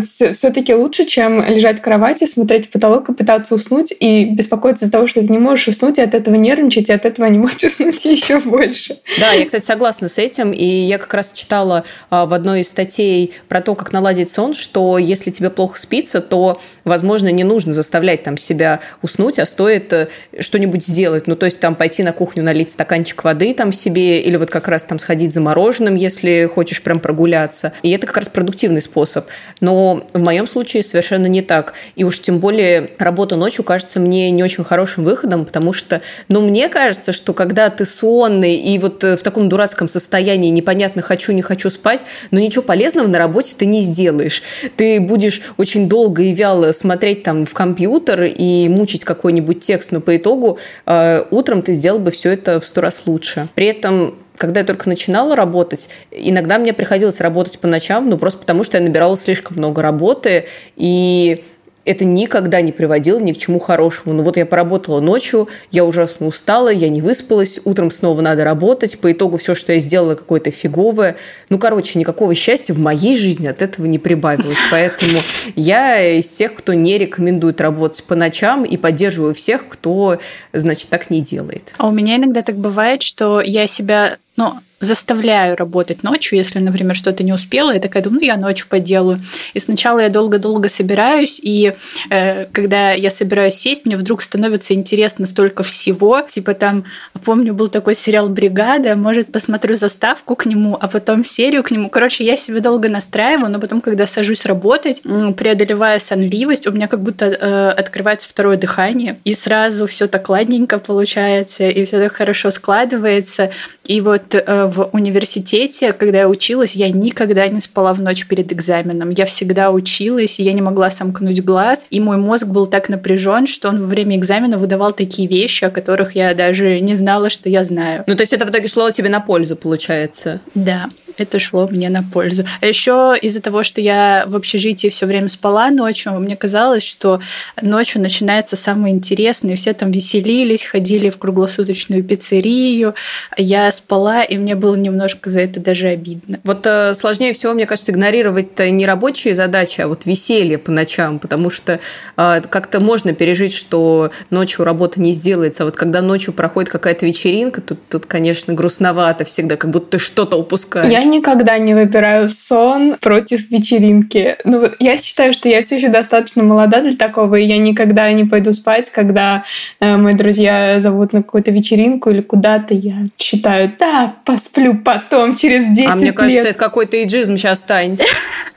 все-таки 0.00 0.74
лучше, 0.74 1.04
чем 1.04 1.44
лежать 1.44 1.80
в 1.80 1.82
кровати, 1.82 2.26
смотреть 2.26 2.66
в 2.66 2.70
потолок 2.70 3.08
и 3.08 3.14
пытаться 3.14 3.54
уснуть 3.54 3.92
и 3.98 4.24
беспокоиться 4.24 4.84
из-за 4.84 4.92
того, 4.92 5.06
что 5.06 5.20
ты 5.20 5.30
не 5.30 5.38
можешь 5.38 5.68
уснуть, 5.68 5.98
и 5.98 6.02
от 6.02 6.14
этого 6.14 6.34
нервничать, 6.34 6.88
и 6.88 6.92
от 6.92 7.04
этого 7.04 7.26
не 7.26 7.38
можешь 7.38 7.62
уснуть 7.62 8.04
еще 8.04 8.38
больше. 8.40 8.98
Да, 9.18 9.32
я, 9.32 9.44
кстати, 9.44 9.64
согласна 9.64 10.08
с 10.08 10.18
этим. 10.18 10.52
И 10.52 10.64
я 10.64 10.98
как 10.98 11.12
раз 11.14 11.32
читала 11.32 11.84
а, 12.10 12.26
в 12.26 12.34
одной 12.34 12.60
из 12.60 12.68
статей 12.68 13.32
про 13.48 13.60
то, 13.60 13.74
как 13.74 13.92
наладить 13.92 14.11
наладить 14.12 14.30
сон, 14.30 14.52
что 14.52 14.98
если 14.98 15.30
тебе 15.30 15.48
плохо 15.48 15.78
спится, 15.78 16.20
то, 16.20 16.60
возможно, 16.84 17.28
не 17.32 17.44
нужно 17.44 17.72
заставлять 17.72 18.22
там 18.22 18.36
себя 18.36 18.80
уснуть, 19.00 19.38
а 19.38 19.46
стоит 19.46 19.92
э, 19.92 20.08
что-нибудь 20.38 20.84
сделать. 20.84 21.26
Ну, 21.26 21.34
то 21.34 21.46
есть 21.46 21.60
там 21.60 21.74
пойти 21.74 22.02
на 22.02 22.12
кухню, 22.12 22.42
налить 22.44 22.70
стаканчик 22.70 23.24
воды 23.24 23.54
там 23.54 23.72
себе, 23.72 24.20
или 24.20 24.36
вот 24.36 24.50
как 24.50 24.68
раз 24.68 24.84
там 24.84 24.98
сходить 24.98 25.32
за 25.32 25.40
мороженым, 25.40 25.94
если 25.94 26.48
хочешь 26.52 26.82
прям 26.82 27.00
прогуляться. 27.00 27.72
И 27.82 27.90
это 27.90 28.06
как 28.06 28.18
раз 28.18 28.28
продуктивный 28.28 28.82
способ. 28.82 29.26
Но 29.60 30.04
в 30.12 30.20
моем 30.20 30.46
случае 30.46 30.82
совершенно 30.82 31.26
не 31.26 31.40
так. 31.40 31.72
И 31.96 32.04
уж 32.04 32.20
тем 32.20 32.38
более 32.38 32.90
работа 32.98 33.36
ночью 33.36 33.64
кажется 33.64 33.98
мне 33.98 34.30
не 34.30 34.42
очень 34.42 34.64
хорошим 34.64 35.04
выходом, 35.04 35.46
потому 35.46 35.72
что, 35.72 36.02
ну, 36.28 36.42
мне 36.42 36.68
кажется, 36.68 37.12
что 37.12 37.32
когда 37.32 37.70
ты 37.70 37.86
сонный 37.86 38.56
и 38.56 38.78
вот 38.78 39.02
э, 39.04 39.16
в 39.16 39.22
таком 39.22 39.48
дурацком 39.48 39.88
состоянии 39.88 40.50
непонятно 40.50 41.00
хочу, 41.00 41.32
не 41.32 41.42
хочу 41.42 41.70
спать, 41.70 42.04
но 42.30 42.38
ничего 42.38 42.62
полезного 42.62 43.06
на 43.06 43.16
работе 43.18 43.54
ты 43.56 43.64
не 43.64 43.80
сделаешь 43.80 44.01
сделаешь. 44.02 44.42
Ты 44.76 45.00
будешь 45.00 45.42
очень 45.56 45.88
долго 45.88 46.22
и 46.22 46.32
вяло 46.32 46.72
смотреть 46.72 47.22
там 47.22 47.46
в 47.46 47.54
компьютер 47.54 48.24
и 48.24 48.68
мучить 48.68 49.04
какой-нибудь 49.04 49.60
текст, 49.60 49.92
но 49.92 50.00
по 50.00 50.16
итогу 50.16 50.58
э, 50.86 51.24
утром 51.30 51.62
ты 51.62 51.72
сделал 51.72 52.00
бы 52.00 52.10
все 52.10 52.32
это 52.32 52.60
в 52.60 52.66
сто 52.66 52.80
раз 52.80 53.02
лучше. 53.06 53.48
При 53.54 53.66
этом 53.66 54.14
когда 54.36 54.60
я 54.60 54.66
только 54.66 54.88
начинала 54.88 55.36
работать, 55.36 55.88
иногда 56.10 56.58
мне 56.58 56.72
приходилось 56.72 57.20
работать 57.20 57.60
по 57.60 57.68
ночам, 57.68 58.08
ну 58.08 58.18
просто 58.18 58.40
потому 58.40 58.64
что 58.64 58.76
я 58.76 58.82
набирала 58.82 59.16
слишком 59.16 59.56
много 59.56 59.82
работы, 59.82 60.46
и 60.74 61.44
это 61.84 62.04
никогда 62.04 62.60
не 62.60 62.72
приводило 62.72 63.18
ни 63.18 63.32
к 63.32 63.38
чему 63.38 63.58
хорошему. 63.58 64.14
Ну 64.14 64.22
вот 64.22 64.36
я 64.36 64.46
поработала 64.46 65.00
ночью, 65.00 65.48
я 65.70 65.84
ужасно 65.84 66.26
устала, 66.26 66.68
я 66.68 66.88
не 66.88 67.02
выспалась, 67.02 67.60
утром 67.64 67.90
снова 67.90 68.20
надо 68.20 68.44
работать, 68.44 68.98
по 68.98 69.10
итогу 69.12 69.36
все, 69.36 69.54
что 69.54 69.72
я 69.72 69.78
сделала, 69.78 70.14
какое-то 70.14 70.50
фиговое. 70.50 71.16
Ну, 71.48 71.58
короче, 71.58 71.98
никакого 71.98 72.34
счастья 72.34 72.74
в 72.74 72.78
моей 72.78 73.16
жизни 73.16 73.46
от 73.46 73.62
этого 73.62 73.86
не 73.86 73.98
прибавилось. 73.98 74.58
Поэтому 74.70 75.18
я 75.56 76.18
из 76.18 76.28
тех, 76.28 76.54
кто 76.54 76.74
не 76.74 76.98
рекомендует 76.98 77.60
работать 77.60 78.04
по 78.04 78.14
ночам 78.14 78.64
и 78.64 78.76
поддерживаю 78.76 79.34
всех, 79.34 79.68
кто, 79.68 80.18
значит, 80.52 80.88
так 80.88 81.10
не 81.10 81.20
делает. 81.20 81.74
А 81.78 81.88
у 81.88 81.92
меня 81.92 82.16
иногда 82.16 82.42
так 82.42 82.56
бывает, 82.56 83.02
что 83.02 83.40
я 83.40 83.66
себя, 83.66 84.16
ну, 84.36 84.54
заставляю 84.82 85.56
работать 85.56 86.02
ночью, 86.02 86.38
если, 86.38 86.58
например, 86.58 86.96
что-то 86.96 87.22
не 87.22 87.32
успела, 87.32 87.72
я 87.72 87.80
такая 87.80 88.02
думаю, 88.02 88.20
ну, 88.20 88.26
я 88.26 88.36
ночью 88.36 88.66
поделаю. 88.68 89.20
И 89.54 89.60
сначала 89.60 90.00
я 90.00 90.08
долго-долго 90.08 90.68
собираюсь, 90.68 91.40
и 91.42 91.72
э, 92.10 92.46
когда 92.46 92.92
я 92.92 93.10
собираюсь 93.10 93.54
сесть, 93.54 93.86
мне 93.86 93.96
вдруг 93.96 94.22
становится 94.22 94.74
интересно 94.74 95.24
столько 95.24 95.62
всего. 95.62 96.20
Типа 96.22 96.54
там, 96.54 96.84
помню, 97.24 97.54
был 97.54 97.68
такой 97.68 97.94
сериал 97.94 98.28
«Бригада», 98.28 98.96
может, 98.96 99.30
посмотрю 99.30 99.76
заставку 99.76 100.34
к 100.34 100.46
нему, 100.46 100.76
а 100.80 100.88
потом 100.88 101.24
серию 101.24 101.62
к 101.62 101.70
нему. 101.70 101.88
Короче, 101.88 102.24
я 102.24 102.36
себя 102.36 102.60
долго 102.60 102.88
настраиваю, 102.88 103.50
но 103.50 103.60
потом, 103.60 103.80
когда 103.80 104.06
сажусь 104.06 104.44
работать, 104.44 105.02
преодолевая 105.02 106.00
сонливость, 106.00 106.66
у 106.66 106.72
меня 106.72 106.88
как 106.88 107.00
будто 107.00 107.26
э, 107.26 107.68
открывается 107.70 108.28
второе 108.28 108.56
дыхание, 108.56 109.20
и 109.24 109.34
сразу 109.34 109.86
все 109.86 110.08
так 110.08 110.28
ладненько 110.28 110.80
получается, 110.80 111.68
и 111.68 111.84
все 111.84 112.00
так 112.02 112.12
хорошо 112.12 112.50
складывается. 112.50 113.50
И 113.84 114.00
вот 114.00 114.34
э, 114.34 114.66
в 114.72 114.88
университете, 114.92 115.92
когда 115.92 116.20
я 116.20 116.28
училась, 116.28 116.74
я 116.74 116.90
никогда 116.90 117.46
не 117.48 117.60
спала 117.60 117.94
в 117.94 118.00
ночь 118.00 118.26
перед 118.26 118.52
экзаменом. 118.52 119.10
Я 119.10 119.26
всегда 119.26 119.70
училась, 119.70 120.40
и 120.40 120.42
я 120.42 120.52
не 120.52 120.62
могла 120.62 120.90
сомкнуть 120.90 121.44
глаз. 121.44 121.86
И 121.90 122.00
мой 122.00 122.16
мозг 122.16 122.46
был 122.46 122.66
так 122.66 122.88
напряжен, 122.88 123.46
что 123.46 123.68
он 123.68 123.80
во 123.80 123.86
время 123.86 124.16
экзамена 124.16 124.58
выдавал 124.58 124.92
такие 124.92 125.28
вещи, 125.28 125.64
о 125.64 125.70
которых 125.70 126.16
я 126.16 126.34
даже 126.34 126.80
не 126.80 126.94
знала, 126.94 127.30
что 127.30 127.48
я 127.48 127.62
знаю. 127.64 128.04
Ну, 128.06 128.16
то 128.16 128.22
есть 128.22 128.32
это 128.32 128.46
в 128.46 128.50
итоге 128.50 128.66
шло 128.66 128.90
тебе 128.90 129.08
на 129.08 129.20
пользу, 129.20 129.54
получается? 129.54 130.40
Да 130.54 130.88
это 131.18 131.38
шло 131.38 131.68
мне 131.68 131.88
на 131.88 132.02
пользу. 132.02 132.44
А 132.60 132.66
еще 132.66 133.14
из-за 133.20 133.40
того, 133.40 133.62
что 133.62 133.80
я 133.80 134.24
в 134.26 134.36
общежитии 134.36 134.88
все 134.88 135.06
время 135.06 135.28
спала 135.28 135.70
ночью, 135.70 136.12
мне 136.12 136.36
казалось, 136.36 136.82
что 136.82 137.20
ночью 137.60 138.00
начинается 138.00 138.56
самое 138.56 138.94
интересное. 138.94 139.56
Все 139.56 139.72
там 139.72 139.90
веселились, 139.90 140.64
ходили 140.64 141.10
в 141.10 141.18
круглосуточную 141.18 142.02
пиццерию. 142.02 142.94
Я 143.36 143.70
спала, 143.72 144.22
и 144.22 144.36
мне 144.38 144.54
было 144.54 144.76
немножко 144.76 145.30
за 145.30 145.40
это 145.40 145.60
даже 145.60 145.88
обидно. 145.88 146.40
Вот 146.44 146.66
э, 146.66 146.94
сложнее 146.94 147.32
всего, 147.32 147.52
мне 147.52 147.66
кажется, 147.66 147.92
игнорировать 147.92 148.58
не 148.58 148.86
рабочие 148.86 149.34
задачи, 149.34 149.80
а 149.80 149.88
вот 149.88 150.06
веселье 150.06 150.58
по 150.58 150.72
ночам, 150.72 151.18
потому 151.18 151.50
что 151.50 151.80
э, 152.16 152.40
как-то 152.48 152.80
можно 152.80 153.12
пережить, 153.12 153.54
что 153.54 154.10
ночью 154.30 154.64
работа 154.64 155.00
не 155.00 155.12
сделается. 155.12 155.62
А 155.62 155.66
вот 155.66 155.76
когда 155.76 156.02
ночью 156.02 156.32
проходит 156.32 156.70
какая-то 156.70 157.06
вечеринка, 157.06 157.60
тут, 157.60 157.80
тут 157.88 158.06
конечно, 158.06 158.54
грустновато 158.54 159.24
всегда, 159.24 159.56
как 159.56 159.70
будто 159.70 159.92
ты 159.92 159.98
что-то 159.98 160.36
упускаешь. 160.36 160.90
Я 160.90 161.01
никогда 161.04 161.58
не 161.58 161.74
выбираю 161.74 162.28
сон 162.28 162.96
против 163.00 163.50
вечеринки. 163.50 164.36
Ну, 164.44 164.68
я 164.78 164.98
считаю, 164.98 165.32
что 165.32 165.48
я 165.48 165.62
все 165.62 165.76
еще 165.76 165.88
достаточно 165.88 166.42
молода 166.42 166.80
для 166.80 166.92
такого, 166.92 167.36
и 167.36 167.44
я 167.44 167.58
никогда 167.58 168.10
не 168.12 168.24
пойду 168.24 168.52
спать, 168.52 168.90
когда 168.90 169.44
э, 169.80 169.96
мои 169.96 170.14
друзья 170.14 170.80
зовут 170.80 171.12
на 171.12 171.22
какую-то 171.22 171.50
вечеринку 171.50 172.10
или 172.10 172.20
куда-то. 172.20 172.74
Я 172.74 173.06
считаю, 173.18 173.72
да, 173.78 174.16
посплю 174.24 174.74
потом, 174.74 175.36
через 175.36 175.66
10 175.66 175.78
лет. 175.78 175.90
А 175.90 175.96
мне 175.96 176.12
кажется, 176.12 176.48
это 176.48 176.58
какой-то 176.58 177.02
иджизм 177.02 177.36
сейчас, 177.36 177.60
стань. 177.60 177.98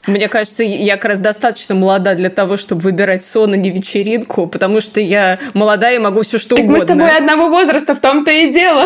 Мне 0.07 0.27
кажется, 0.27 0.63
я 0.63 0.95
как 0.95 1.05
раз 1.05 1.19
достаточно 1.19 1.75
молода 1.75 2.15
для 2.15 2.29
того, 2.29 2.57
чтобы 2.57 2.81
выбирать 2.81 3.23
сон, 3.23 3.53
а 3.53 3.57
не 3.57 3.69
вечеринку, 3.71 4.47
потому 4.47 4.81
что 4.81 4.99
я 4.99 5.39
молодая 5.53 5.95
и 5.95 5.99
могу 5.99 6.21
все 6.21 6.37
что 6.37 6.55
так 6.55 6.65
угодно. 6.65 6.79
мы 6.79 6.83
с 6.83 6.87
тобой 6.87 7.17
одного 7.17 7.49
возраста, 7.49 7.95
в 7.95 7.99
том-то 7.99 8.31
и 8.31 8.51
дело. 8.51 8.85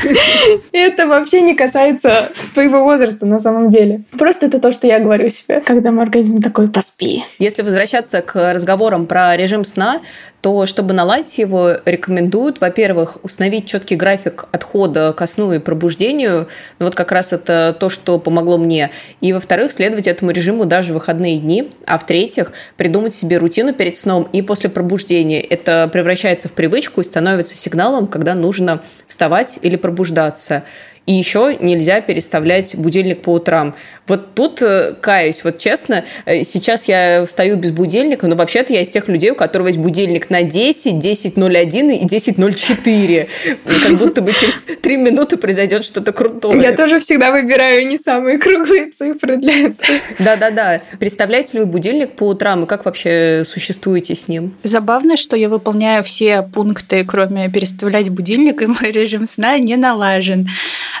Это 0.72 1.06
вообще 1.06 1.40
не 1.40 1.54
касается 1.54 2.30
твоего 2.52 2.84
возраста 2.84 3.26
на 3.26 3.40
самом 3.40 3.68
деле. 3.68 4.02
Просто 4.18 4.46
это 4.46 4.58
то, 4.58 4.72
что 4.72 4.86
я 4.86 5.00
говорю 5.00 5.28
себе, 5.28 5.60
когда 5.60 5.90
мой 5.90 6.04
организм 6.04 6.42
такой 6.42 6.68
«поспи». 6.68 7.24
Если 7.38 7.62
возвращаться 7.62 8.22
к 8.22 8.52
разговорам 8.52 9.06
про 9.06 9.36
режим 9.36 9.64
сна, 9.64 10.00
то 10.44 10.66
чтобы 10.66 10.92
наладить 10.92 11.38
его, 11.38 11.70
рекомендуют, 11.86 12.60
во-первых, 12.60 13.16
установить 13.22 13.64
четкий 13.64 13.96
график 13.96 14.44
отхода 14.52 15.14
ко 15.14 15.26
сну 15.26 15.54
и 15.54 15.58
пробуждению. 15.58 16.48
Ну, 16.78 16.84
вот 16.84 16.94
как 16.94 17.12
раз 17.12 17.32
это 17.32 17.74
то, 17.80 17.88
что 17.88 18.18
помогло 18.18 18.58
мне. 18.58 18.90
И, 19.22 19.32
во-вторых, 19.32 19.72
следовать 19.72 20.06
этому 20.06 20.32
режиму 20.32 20.66
даже 20.66 20.90
в 20.90 20.96
выходные 20.96 21.38
дни. 21.38 21.70
А 21.86 21.96
в-третьих, 21.96 22.52
придумать 22.76 23.14
себе 23.14 23.38
рутину 23.38 23.72
перед 23.72 23.96
сном 23.96 24.28
и 24.34 24.42
после 24.42 24.68
пробуждения. 24.68 25.40
Это 25.40 25.88
превращается 25.90 26.50
в 26.50 26.52
привычку 26.52 27.00
и 27.00 27.04
становится 27.04 27.56
сигналом, 27.56 28.06
когда 28.06 28.34
нужно 28.34 28.82
вставать 29.06 29.58
или 29.62 29.76
пробуждаться. 29.76 30.64
И 31.06 31.12
еще 31.12 31.56
нельзя 31.60 32.00
переставлять 32.00 32.76
будильник 32.76 33.22
по 33.22 33.34
утрам. 33.34 33.74
Вот 34.06 34.34
тут 34.34 34.62
э, 34.62 34.94
каюсь, 35.00 35.44
вот 35.44 35.58
честно, 35.58 36.04
э, 36.24 36.44
сейчас 36.44 36.88
я 36.88 37.24
встаю 37.26 37.56
без 37.56 37.72
будильника, 37.72 38.26
но 38.26 38.36
вообще-то 38.36 38.72
я 38.72 38.80
из 38.80 38.88
тех 38.88 39.08
людей, 39.08 39.30
у 39.30 39.34
которых 39.34 39.68
есть 39.68 39.78
будильник 39.78 40.30
на 40.30 40.42
10, 40.42 40.94
10.01 40.94 41.92
и 41.92 42.06
10.04. 42.06 43.28
Как 43.64 43.98
будто 43.98 44.22
бы 44.22 44.32
через 44.32 44.62
3 44.62 44.96
минуты 44.96 45.36
произойдет 45.36 45.84
что-то 45.84 46.12
крутое. 46.12 46.62
Я 46.62 46.72
тоже 46.72 47.00
всегда 47.00 47.32
выбираю 47.32 47.86
не 47.86 47.98
самые 47.98 48.38
круглые 48.38 48.90
цифры 48.90 49.36
для 49.36 49.66
этого. 49.66 50.00
Да-да-да. 50.18 50.80
Представляете 50.98 51.58
ли 51.58 51.64
вы 51.64 51.70
будильник 51.70 52.12
по 52.12 52.28
утрам 52.28 52.64
и 52.64 52.66
как 52.66 52.86
вообще 52.86 53.42
существуете 53.46 54.14
с 54.14 54.28
ним? 54.28 54.54
Забавно, 54.62 55.16
что 55.16 55.36
я 55.36 55.50
выполняю 55.50 56.02
все 56.02 56.42
пункты, 56.42 57.04
кроме 57.04 57.50
переставлять 57.50 58.08
будильник, 58.08 58.62
и 58.62 58.66
мой 58.66 58.90
режим 58.90 59.26
сна 59.26 59.58
не 59.58 59.76
налажен. 59.76 60.48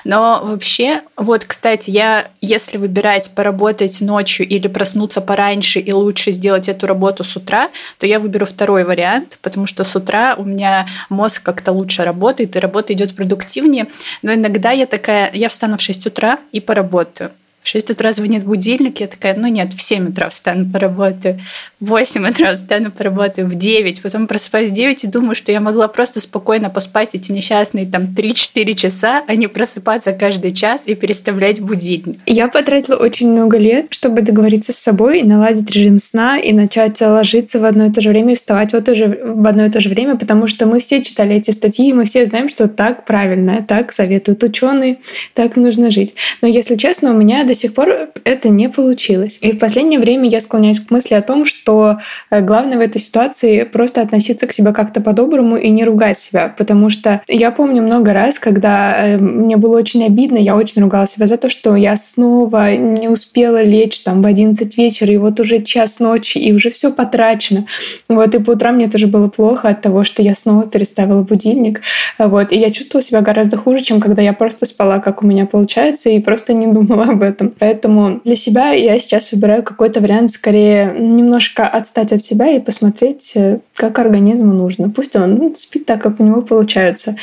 Но 0.02 0.40
вообще, 0.42 1.02
вот, 1.16 1.44
кстати, 1.44 1.90
я, 1.90 2.28
если 2.40 2.78
выбирать 2.78 3.30
поработать 3.34 4.00
ночью 4.00 4.46
или 4.46 4.66
проснуться 4.66 5.20
пораньше 5.20 5.78
и 5.80 5.92
лучше 5.92 6.32
сделать 6.32 6.68
эту 6.68 6.86
работу 6.86 7.22
с 7.22 7.36
утра, 7.36 7.70
то 7.98 8.06
я 8.06 8.18
выберу 8.18 8.46
второй 8.46 8.84
вариант, 8.84 9.38
потому 9.42 9.66
что 9.66 9.84
с 9.84 9.94
утра 9.94 10.34
у 10.36 10.44
меня 10.44 10.86
мозг 11.08 11.42
как-то 11.42 11.72
лучше 11.72 12.04
работает, 12.04 12.56
и 12.56 12.58
работа 12.58 12.92
идет 12.92 13.14
продуктивнее. 13.14 13.86
Но 14.22 14.34
иногда 14.34 14.72
я 14.72 14.86
такая, 14.86 15.30
я 15.32 15.48
встану 15.48 15.76
в 15.76 15.80
6 15.80 16.06
утра 16.06 16.38
и 16.52 16.60
поработаю. 16.60 17.30
В 17.64 17.68
6 17.68 17.92
утра 17.92 18.12
звонит 18.12 18.44
будильник, 18.44 19.00
я 19.00 19.06
такая, 19.06 19.34
ну 19.34 19.46
нет, 19.48 19.72
в 19.72 19.80
7 19.80 20.10
утра 20.10 20.28
встану, 20.28 20.70
поработаю. 20.70 21.40
В 21.80 21.86
8 21.86 22.28
утра 22.28 22.54
встану, 22.56 22.90
поработаю. 22.90 23.48
В 23.48 23.54
9. 23.54 24.02
Потом 24.02 24.26
просыпаюсь 24.26 24.68
в 24.68 24.74
9 24.74 25.04
и 25.04 25.06
думаю, 25.06 25.34
что 25.34 25.50
я 25.50 25.60
могла 25.60 25.88
просто 25.88 26.20
спокойно 26.20 26.68
поспать 26.68 27.14
эти 27.14 27.32
несчастные 27.32 27.86
там 27.86 28.08
3-4 28.14 28.74
часа, 28.74 29.24
а 29.26 29.34
не 29.34 29.46
просыпаться 29.46 30.12
каждый 30.12 30.52
час 30.52 30.82
и 30.84 30.94
переставлять 30.94 31.62
будильник. 31.62 32.18
Я 32.26 32.48
потратила 32.48 32.96
очень 32.96 33.32
много 33.32 33.56
лет, 33.56 33.86
чтобы 33.88 34.20
договориться 34.20 34.74
с 34.74 34.76
собой 34.76 35.22
наладить 35.22 35.70
режим 35.70 36.00
сна 36.00 36.38
и 36.38 36.52
начать 36.52 37.00
ложиться 37.00 37.60
в 37.60 37.64
одно 37.64 37.86
и 37.86 37.90
то 37.90 38.02
же 38.02 38.10
время 38.10 38.34
и 38.34 38.36
вставать 38.36 38.74
в, 38.74 38.82
то 38.82 38.94
же, 38.94 39.18
в 39.24 39.46
одно 39.46 39.64
и 39.64 39.70
то 39.70 39.80
же 39.80 39.88
время, 39.88 40.16
потому 40.18 40.48
что 40.48 40.66
мы 40.66 40.80
все 40.80 41.02
читали 41.02 41.36
эти 41.36 41.50
статьи, 41.50 41.88
и 41.88 41.94
мы 41.94 42.04
все 42.04 42.26
знаем, 42.26 42.50
что 42.50 42.68
так 42.68 43.06
правильно, 43.06 43.64
так 43.66 43.94
советуют 43.94 44.42
ученые, 44.42 44.98
так 45.32 45.56
нужно 45.56 45.90
жить. 45.90 46.14
Но 46.42 46.48
если 46.48 46.76
честно, 46.76 47.12
у 47.12 47.16
меня 47.16 47.42
до 47.44 47.53
до 47.54 47.60
сих 47.60 47.72
пор 47.72 48.08
это 48.24 48.48
не 48.48 48.68
получилось. 48.68 49.38
И 49.40 49.52
в 49.52 49.58
последнее 49.60 50.00
время 50.00 50.28
я 50.28 50.40
склоняюсь 50.40 50.80
к 50.80 50.90
мысли 50.90 51.14
о 51.14 51.22
том, 51.22 51.46
что 51.46 51.98
э, 52.30 52.40
главное 52.40 52.78
в 52.78 52.80
этой 52.80 53.00
ситуации 53.00 53.62
просто 53.62 54.00
относиться 54.00 54.48
к 54.48 54.52
себе 54.52 54.72
как-то 54.72 55.00
по-доброму 55.00 55.56
и 55.56 55.70
не 55.70 55.84
ругать 55.84 56.18
себя. 56.18 56.52
Потому 56.58 56.90
что 56.90 57.22
я 57.28 57.52
помню 57.52 57.80
много 57.80 58.12
раз, 58.12 58.40
когда 58.40 59.06
э, 59.06 59.18
мне 59.18 59.56
было 59.56 59.76
очень 59.76 60.04
обидно, 60.04 60.36
я 60.36 60.56
очень 60.56 60.82
ругала 60.82 61.06
себя 61.06 61.28
за 61.28 61.36
то, 61.36 61.48
что 61.48 61.76
я 61.76 61.96
снова 61.96 62.74
не 62.74 63.08
успела 63.08 63.62
лечь 63.62 64.00
там 64.02 64.22
в 64.22 64.26
11 64.26 64.76
вечера, 64.76 65.12
и 65.12 65.16
вот 65.16 65.38
уже 65.38 65.62
час 65.62 66.00
ночи, 66.00 66.38
и 66.38 66.52
уже 66.52 66.70
все 66.70 66.90
потрачено. 66.90 67.66
Вот, 68.08 68.34
и 68.34 68.40
по 68.40 68.52
утрам 68.52 68.74
мне 68.74 68.88
тоже 68.88 69.06
было 69.06 69.28
плохо 69.28 69.68
от 69.68 69.80
того, 69.80 70.02
что 70.02 70.22
я 70.22 70.34
снова 70.34 70.66
переставила 70.66 71.22
будильник. 71.22 71.82
Вот, 72.18 72.50
и 72.50 72.58
я 72.58 72.70
чувствовала 72.70 73.02
себя 73.02 73.20
гораздо 73.20 73.56
хуже, 73.56 73.84
чем 73.84 74.00
когда 74.00 74.22
я 74.22 74.32
просто 74.32 74.66
спала, 74.66 74.98
как 74.98 75.22
у 75.22 75.26
меня 75.26 75.46
получается, 75.46 76.10
и 76.10 76.18
просто 76.18 76.52
не 76.52 76.66
думала 76.66 77.04
об 77.04 77.22
этом 77.22 77.43
этом. 77.44 77.54
Поэтому 77.58 78.20
для 78.24 78.36
себя 78.36 78.72
я 78.72 78.98
сейчас 78.98 79.32
выбираю 79.32 79.62
какой-то 79.62 80.00
вариант 80.00 80.30
скорее 80.30 80.94
немножко 80.98 81.66
отстать 81.66 82.12
от 82.12 82.22
себя 82.22 82.48
и 82.50 82.60
посмотреть, 82.60 83.32
э, 83.36 83.58
как 83.74 83.98
организму 83.98 84.52
нужно. 84.52 84.90
Пусть 84.90 85.16
он 85.16 85.34
ну, 85.36 85.54
спит 85.56 85.86
так, 85.86 86.02
как 86.02 86.20
у 86.20 86.24
него 86.24 86.42
получается. 86.42 87.16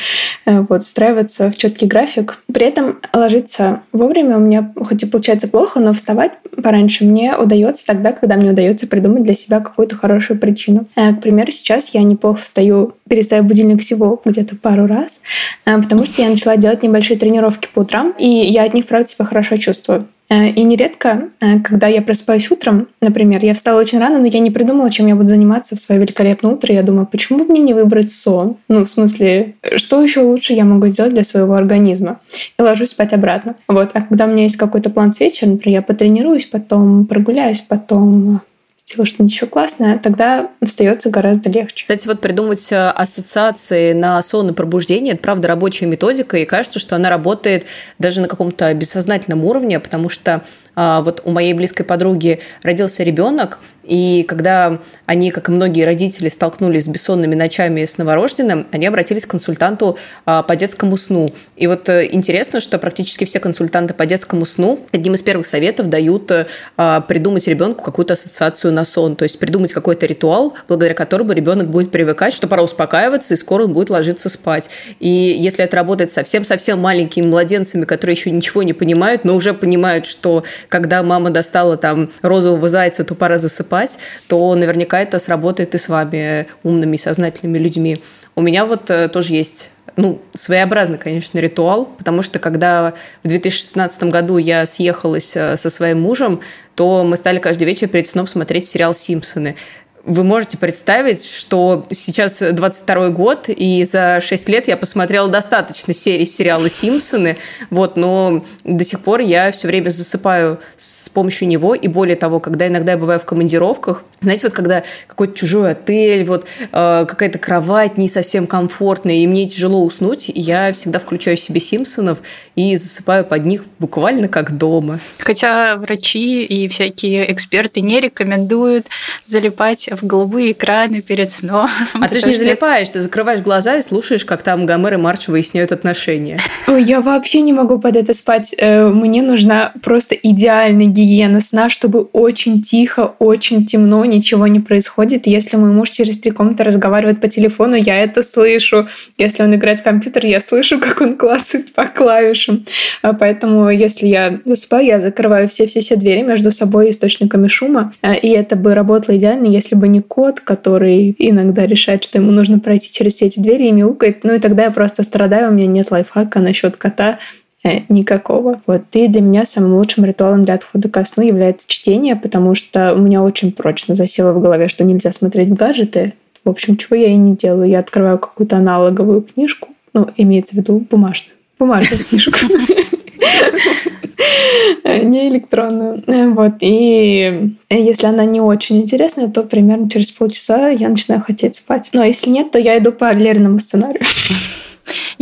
Э, 0.44 0.60
вот, 0.68 0.82
встраиваться 0.82 1.50
в 1.50 1.56
четкий 1.56 1.86
график. 1.86 2.38
При 2.52 2.66
этом 2.66 2.98
ложиться 3.12 3.80
вовремя 3.92 4.36
у 4.36 4.40
меня 4.40 4.72
хоть 4.76 5.02
и 5.02 5.06
получается 5.06 5.48
плохо, 5.48 5.80
но 5.80 5.92
вставать 5.92 6.32
пораньше 6.62 7.04
мне 7.04 7.36
удается 7.36 7.86
тогда, 7.86 8.12
когда 8.12 8.36
мне 8.36 8.50
удается 8.50 8.86
придумать 8.86 9.22
для 9.22 9.34
себя 9.34 9.60
какую-то 9.60 9.96
хорошую 9.96 10.38
причину. 10.38 10.86
Э, 10.96 11.14
к 11.14 11.20
примеру, 11.20 11.50
сейчас 11.52 11.90
я 11.94 12.02
неплохо 12.02 12.40
встаю, 12.40 12.94
переставив 13.08 13.44
будильник 13.44 13.80
всего 13.80 14.20
где-то 14.24 14.56
пару 14.56 14.86
раз, 14.86 15.20
потому 15.64 16.04
что 16.04 16.22
я 16.22 16.28
начала 16.28 16.56
делать 16.56 16.82
небольшие 16.82 17.18
тренировки 17.18 17.68
по 17.72 17.80
утрам, 17.80 18.14
и 18.18 18.26
я 18.26 18.64
от 18.64 18.74
них, 18.74 18.86
правда, 18.86 19.08
себя 19.08 19.24
хорошо 19.24 19.56
чувствую. 19.56 20.06
Э, 20.32 20.48
и 20.48 20.62
нередко, 20.62 21.28
э, 21.40 21.60
когда 21.60 21.88
я 21.88 22.00
просыпаюсь 22.00 22.50
утром, 22.50 22.88
например, 23.02 23.44
я 23.44 23.52
встала 23.52 23.80
очень 23.80 23.98
рано, 23.98 24.18
но 24.18 24.26
я 24.26 24.40
не 24.40 24.50
придумала, 24.50 24.90
чем 24.90 25.06
я 25.06 25.14
буду 25.14 25.28
заниматься 25.28 25.76
в 25.76 25.80
свое 25.80 26.00
великолепное 26.00 26.52
утро. 26.52 26.74
Я 26.74 26.82
думаю, 26.82 27.06
почему 27.06 27.44
мне 27.44 27.60
не 27.60 27.74
выбрать 27.74 28.10
сон? 28.10 28.56
Ну, 28.68 28.84
в 28.84 28.88
смысле, 28.88 29.56
что 29.76 30.02
еще 30.02 30.20
лучше 30.20 30.54
я 30.54 30.64
могу 30.64 30.88
сделать 30.88 31.12
для 31.12 31.24
своего 31.24 31.54
организма? 31.54 32.20
И 32.58 32.62
ложусь 32.62 32.90
спать 32.90 33.12
обратно. 33.12 33.56
Вот. 33.68 33.90
А 33.92 34.00
когда 34.00 34.24
у 34.24 34.28
меня 34.28 34.44
есть 34.44 34.56
какой-то 34.56 34.88
план 34.88 35.12
с 35.12 35.20
вечера, 35.20 35.50
например, 35.50 35.80
я 35.80 35.82
потренируюсь, 35.82 36.46
потом 36.46 37.04
прогуляюсь, 37.04 37.60
потом 37.60 38.40
сделала 38.86 39.06
что-нибудь 39.06 39.32
еще 39.32 39.46
классное, 39.46 39.98
тогда 39.98 40.50
остается 40.60 41.10
гораздо 41.10 41.50
легче. 41.50 41.84
Кстати, 41.84 42.06
вот 42.08 42.20
придумывать 42.20 42.70
э, 42.72 42.90
ассоциации 42.90 43.92
на 43.92 44.20
сон 44.22 44.50
и 44.50 44.52
пробуждение– 44.52 45.12
это, 45.14 45.22
правда, 45.22 45.48
рабочая 45.48 45.86
методика, 45.86 46.36
и 46.36 46.44
кажется, 46.44 46.78
что 46.78 46.96
она 46.96 47.08
работает 47.08 47.66
даже 47.98 48.20
на 48.20 48.28
каком-то 48.28 48.72
бессознательном 48.74 49.44
уровне, 49.44 49.78
потому 49.78 50.08
что 50.08 50.42
вот 50.74 51.22
у 51.24 51.30
моей 51.30 51.52
близкой 51.54 51.84
подруги 51.84 52.40
родился 52.62 53.02
ребенок, 53.02 53.58
и 53.84 54.24
когда 54.28 54.78
они, 55.06 55.30
как 55.30 55.48
и 55.48 55.52
многие 55.52 55.84
родители, 55.84 56.28
столкнулись 56.28 56.84
с 56.84 56.88
бессонными 56.88 57.34
ночами 57.34 57.84
с 57.84 57.98
новорожденным, 57.98 58.66
они 58.70 58.86
обратились 58.86 59.26
к 59.26 59.30
консультанту 59.30 59.98
а, 60.24 60.42
по 60.42 60.54
детскому 60.56 60.96
сну. 60.96 61.32
И 61.56 61.66
вот 61.66 61.88
э, 61.88 62.08
интересно, 62.12 62.60
что 62.60 62.78
практически 62.78 63.24
все 63.24 63.40
консультанты 63.40 63.94
по 63.94 64.06
детскому 64.06 64.46
сну 64.46 64.78
одним 64.92 65.14
из 65.14 65.22
первых 65.22 65.46
советов 65.46 65.88
дают 65.88 66.30
а, 66.76 67.00
придумать 67.00 67.46
ребенку 67.48 67.84
какую-то 67.84 68.14
ассоциацию 68.14 68.72
на 68.72 68.84
сон, 68.84 69.16
то 69.16 69.24
есть 69.24 69.38
придумать 69.38 69.72
какой-то 69.72 70.06
ритуал, 70.06 70.54
благодаря 70.68 70.94
которому 70.94 71.32
ребенок 71.32 71.68
будет 71.68 71.90
привыкать, 71.90 72.34
что 72.34 72.46
пора 72.46 72.62
успокаиваться, 72.62 73.34
и 73.34 73.36
скоро 73.36 73.64
он 73.64 73.72
будет 73.72 73.90
ложиться 73.90 74.28
спать. 74.28 74.70
И 75.00 75.08
если 75.08 75.64
это 75.64 75.76
работает 75.76 76.12
совсем-совсем 76.12 76.78
маленькими 76.78 77.26
младенцами, 77.26 77.84
которые 77.84 78.14
еще 78.14 78.30
ничего 78.30 78.62
не 78.62 78.72
понимают, 78.72 79.24
но 79.24 79.34
уже 79.34 79.54
понимают, 79.54 80.06
что 80.06 80.44
когда 80.68 81.02
мама 81.02 81.30
достала 81.30 81.76
там 81.76 82.10
розового 82.22 82.68
зайца, 82.68 83.04
то 83.04 83.14
пора 83.14 83.38
засыпать, 83.38 83.98
то 84.28 84.54
наверняка 84.54 85.00
это 85.00 85.18
сработает 85.18 85.74
и 85.74 85.78
с 85.78 85.88
вами, 85.88 86.46
умными 86.62 86.96
и 86.96 86.98
сознательными 86.98 87.58
людьми. 87.58 88.02
У 88.34 88.40
меня 88.40 88.64
вот 88.64 88.90
э, 88.90 89.08
тоже 89.08 89.34
есть 89.34 89.70
ну, 89.96 90.20
своеобразный, 90.34 90.98
конечно, 90.98 91.38
ритуал, 91.38 91.86
потому 91.98 92.22
что 92.22 92.38
когда 92.38 92.94
в 93.22 93.28
2016 93.28 94.04
году 94.04 94.38
я 94.38 94.64
съехалась 94.64 95.36
э, 95.36 95.56
со 95.56 95.70
своим 95.70 96.00
мужем, 96.00 96.40
то 96.74 97.04
мы 97.04 97.16
стали 97.16 97.38
каждый 97.38 97.64
вечер 97.64 97.88
перед 97.88 98.06
сном 98.06 98.26
смотреть 98.26 98.66
сериал 98.66 98.94
«Симпсоны» 98.94 99.56
вы 100.04 100.24
можете 100.24 100.58
представить, 100.58 101.24
что 101.24 101.86
сейчас 101.90 102.42
22 102.42 103.10
год, 103.10 103.48
и 103.48 103.84
за 103.84 104.20
6 104.20 104.48
лет 104.48 104.66
я 104.66 104.76
посмотрела 104.76 105.28
достаточно 105.28 105.94
серий 105.94 106.26
сериала 106.26 106.68
«Симпсоны», 106.68 107.36
вот, 107.70 107.96
но 107.96 108.44
до 108.64 108.84
сих 108.84 109.00
пор 109.00 109.20
я 109.20 109.50
все 109.52 109.68
время 109.68 109.90
засыпаю 109.90 110.58
с 110.76 111.08
помощью 111.08 111.46
него, 111.46 111.74
и 111.74 111.86
более 111.86 112.16
того, 112.16 112.40
когда 112.40 112.66
иногда 112.66 112.92
я 112.92 112.98
бываю 112.98 113.20
в 113.20 113.24
командировках, 113.24 114.02
знаете, 114.20 114.46
вот 114.46 114.54
когда 114.54 114.82
какой-то 115.06 115.34
чужой 115.34 115.72
отель, 115.72 116.24
вот 116.24 116.46
э, 116.60 116.66
какая-то 117.06 117.38
кровать 117.38 117.96
не 117.96 118.08
совсем 118.08 118.46
комфортная, 118.46 119.16
и 119.16 119.26
мне 119.26 119.48
тяжело 119.48 119.84
уснуть, 119.84 120.30
я 120.34 120.72
всегда 120.72 120.98
включаю 120.98 121.36
себе 121.36 121.60
«Симпсонов» 121.60 122.18
и 122.56 122.76
засыпаю 122.76 123.24
под 123.24 123.46
них 123.46 123.64
буквально 123.78 124.28
как 124.28 124.56
дома. 124.56 124.98
Хотя 125.18 125.76
врачи 125.76 126.44
и 126.44 126.66
всякие 126.66 127.32
эксперты 127.32 127.80
не 127.80 128.00
рекомендуют 128.00 128.88
залипать 129.26 129.91
в 129.96 130.06
голубые 130.06 130.52
экраны 130.52 131.00
перед 131.00 131.32
сном. 131.32 131.68
А 131.94 132.08
ты 132.08 132.20
же 132.20 132.28
не 132.28 132.34
залипаешь, 132.34 132.88
ты 132.88 133.00
закрываешь 133.00 133.40
глаза 133.40 133.76
и 133.76 133.82
слушаешь, 133.82 134.24
как 134.24 134.42
там 134.42 134.66
Гомер 134.66 134.94
и 134.94 134.96
Марч 134.96 135.28
выясняют 135.28 135.72
отношения. 135.72 136.40
Ой, 136.66 136.82
я 136.82 137.00
вообще 137.00 137.42
не 137.42 137.52
могу 137.52 137.78
под 137.78 137.96
это 137.96 138.14
спать. 138.14 138.54
Э, 138.56 138.88
мне 138.88 139.22
нужна 139.22 139.72
просто 139.82 140.14
идеальная 140.14 140.86
гигиена 140.86 141.40
сна, 141.40 141.68
чтобы 141.68 142.02
очень 142.12 142.62
тихо, 142.62 143.14
очень 143.18 143.66
темно, 143.66 144.04
ничего 144.04 144.46
не 144.46 144.60
происходит. 144.60 145.26
Если 145.26 145.56
мой 145.56 145.70
муж 145.70 145.90
через 145.90 146.18
три 146.18 146.30
комнаты 146.30 146.64
разговаривает 146.64 147.20
по 147.20 147.28
телефону, 147.28 147.74
я 147.76 148.02
это 148.02 148.22
слышу. 148.22 148.88
Если 149.18 149.42
он 149.42 149.54
играет 149.54 149.80
в 149.80 149.82
компьютер, 149.82 150.26
я 150.26 150.40
слышу, 150.40 150.78
как 150.80 151.00
он 151.00 151.16
классит 151.16 151.72
по 151.74 151.86
клавишам. 151.86 152.64
А 153.02 153.12
поэтому, 153.12 153.70
если 153.70 154.06
я 154.06 154.40
засыпаю, 154.44 154.86
я 154.86 155.00
закрываю 155.00 155.48
все-все-все 155.48 155.96
двери 155.96 156.22
между 156.22 156.52
собой 156.52 156.88
и 156.88 156.90
источниками 156.90 157.48
шума. 157.48 157.92
А, 158.02 158.14
и 158.14 158.28
это 158.28 158.56
бы 158.56 158.74
работало 158.74 159.16
идеально, 159.16 159.46
если 159.46 159.74
бы 159.74 159.81
бы 159.82 159.88
не 159.88 160.00
кот, 160.00 160.40
который 160.40 161.14
иногда 161.18 161.66
решает, 161.66 162.04
что 162.04 162.18
ему 162.18 162.30
нужно 162.30 162.60
пройти 162.60 162.92
через 162.92 163.14
все 163.14 163.26
эти 163.26 163.40
двери 163.40 163.66
и 163.66 163.72
мяукает. 163.72 164.22
Ну 164.22 164.32
и 164.32 164.38
тогда 164.38 164.64
я 164.64 164.70
просто 164.70 165.02
страдаю, 165.02 165.50
у 165.50 165.52
меня 165.52 165.66
нет 165.66 165.90
лайфхака 165.90 166.38
насчет 166.38 166.76
кота 166.76 167.18
э, 167.64 167.80
никакого. 167.88 168.60
Вот. 168.66 168.82
И 168.92 169.08
для 169.08 169.20
меня 169.20 169.44
самым 169.44 169.74
лучшим 169.74 170.04
ритуалом 170.04 170.44
для 170.44 170.54
отхода 170.54 170.88
ко 170.88 171.04
сну 171.04 171.24
является 171.24 171.68
чтение, 171.68 172.14
потому 172.14 172.54
что 172.54 172.94
у 172.94 172.98
меня 172.98 173.22
очень 173.22 173.50
прочно 173.50 173.96
засело 173.96 174.32
в 174.32 174.40
голове, 174.40 174.68
что 174.68 174.84
нельзя 174.84 175.12
смотреть 175.12 175.52
гаджеты. 175.52 176.14
В 176.44 176.48
общем, 176.48 176.76
чего 176.76 176.96
я 176.96 177.08
и 177.08 177.16
не 177.16 177.34
делаю. 177.34 177.68
Я 177.68 177.80
открываю 177.80 178.18
какую-то 178.18 178.56
аналоговую 178.56 179.22
книжку, 179.22 179.68
ну, 179.92 180.08
имеется 180.16 180.54
в 180.54 180.58
виду 180.58 180.78
бумажную 180.78 181.36
бумажных 181.58 182.08
книжек. 182.08 182.38
Не 184.84 185.28
электронную. 185.28 186.02
Вот. 186.34 186.54
И 186.60 187.54
если 187.70 188.06
она 188.06 188.24
не 188.24 188.40
очень 188.40 188.80
интересная, 188.80 189.28
то 189.28 189.42
примерно 189.42 189.88
через 189.88 190.10
полчаса 190.10 190.68
я 190.68 190.88
начинаю 190.88 191.22
хотеть 191.22 191.56
спать. 191.56 191.90
Но 191.92 192.04
если 192.04 192.30
нет, 192.30 192.50
то 192.50 192.58
я 192.58 192.78
иду 192.78 192.92
по 192.92 193.12
Лериному 193.12 193.58
сценарию. 193.58 194.02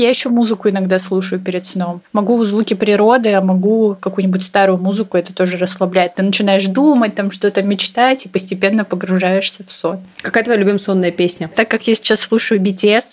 Я 0.01 0.09
еще 0.09 0.31
музыку 0.31 0.71
иногда 0.71 0.99
слушаю 0.99 1.39
перед 1.39 1.67
сном. 1.67 2.01
Могу 2.15 2.43
звуки 2.47 2.73
природы, 2.73 3.35
а 3.35 3.43
могу 3.43 3.99
какую-нибудь 4.01 4.43
старую 4.43 4.79
музыку, 4.79 5.19
это 5.19 5.35
тоже 5.35 5.59
расслабляет. 5.59 6.15
Ты 6.15 6.23
начинаешь 6.23 6.65
думать, 6.65 7.15
там 7.15 7.31
что-то 7.31 7.63
мечтать, 7.63 8.25
и 8.25 8.31
постепенно 8.31 8.87
погружаешься 8.87 9.63
в 9.63 9.71
сон. 9.71 10.01
Какая 10.23 10.43
твоя 10.43 10.59
любимая 10.59 10.79
сонная 10.79 11.11
песня? 11.11 11.51
Так 11.55 11.69
как 11.69 11.87
я 11.87 11.95
сейчас 11.95 12.21
слушаю 12.21 12.63
BTS, 12.63 13.05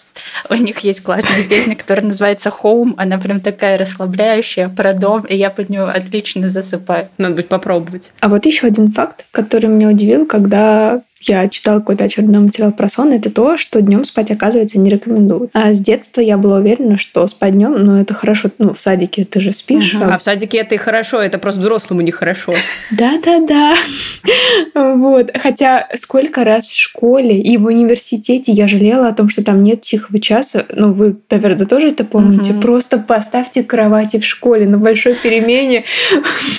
у 0.50 0.54
них 0.54 0.80
есть 0.80 1.02
классная 1.02 1.44
песня, 1.44 1.76
которая 1.76 2.06
называется 2.06 2.54
Home. 2.64 2.94
Она 2.96 3.18
прям 3.18 3.42
такая 3.42 3.78
расслабляющая, 3.78 4.70
про 4.70 4.94
дом, 4.94 5.26
и 5.26 5.36
я 5.36 5.50
под 5.50 5.68
нее 5.68 5.84
отлично 5.84 6.48
засыпаю. 6.48 7.10
Надо 7.18 7.36
будет 7.36 7.50
попробовать. 7.50 8.14
А 8.22 8.30
вот 8.30 8.46
еще 8.46 8.66
один 8.66 8.94
факт, 8.94 9.26
который 9.32 9.68
меня 9.68 9.90
удивил, 9.90 10.26
когда 10.26 11.02
я 11.22 11.50
читала 11.50 11.80
какой-то 11.80 12.04
очередной 12.04 12.42
материал 12.42 12.72
про 12.72 12.90
сон, 12.90 13.12
это 13.12 13.30
то, 13.30 13.58
что 13.58 13.82
днем 13.82 14.06
спать, 14.06 14.32
оказывается, 14.32 14.80
не 14.80 14.90
рекомендуют. 14.90 15.52
А 15.54 15.74
с 15.74 15.80
детства 15.80 16.22
я 16.22 16.38
была 16.38 16.58
уверена, 16.58 16.98
что 16.98 17.28
спать 17.28 17.54
днем, 17.54 17.74
ну, 17.74 18.00
это 18.00 18.14
хорошо, 18.14 18.50
ну, 18.58 18.74
в 18.74 18.82
садике 18.82 19.26
ты 19.26 19.40
же 19.40 19.54
спишь. 19.54 19.96
Угу. 19.96 20.04
А... 20.04 20.16
а 20.16 20.18
в 20.18 20.24
садике 20.24 20.60
это 20.60 20.76
и 20.76 20.78
хорошо, 20.78 21.22
это 21.22 21.40
просто 21.40 21.62
взрослому 21.62 22.02
нехорошо. 22.02 22.54
Да-да-да. 22.92 23.76
Вот. 24.74 25.32
Хотя 25.36 25.88
сколько 25.96 26.44
раз 26.44 26.66
в 26.66 26.78
школе 26.78 27.40
и 27.40 27.58
в 27.58 27.66
университете 27.66 28.52
я 28.52 28.68
жалела 28.68 29.08
о 29.08 29.14
том, 29.14 29.30
что 29.30 29.44
там 29.44 29.64
нет 29.64 29.82
тихого 29.82 30.20
часа. 30.20 30.66
Ну, 30.74 30.94
вы, 30.94 31.18
наверное, 31.30 31.66
тоже 31.66 31.90
это 31.90 32.04
помните. 32.04 32.54
Просто 32.54 32.98
поставьте 33.00 33.64
кровати 33.64 34.20
в 34.20 34.26
школе 34.26 34.68
на 34.68 34.78
большой 34.78 35.16
перемене. 35.16 35.86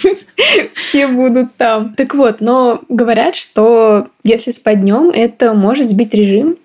Все 0.72 1.08
будут 1.08 1.56
там. 1.56 1.94
Так 1.94 2.14
вот, 2.14 2.40
но 2.40 2.82
говорят, 2.88 3.34
что 3.34 4.08
если 4.22 4.47
спать 4.52 4.80
днем, 4.80 5.10
это 5.10 5.54
может 5.54 5.90
сбить 5.90 6.14
режим, 6.14 6.56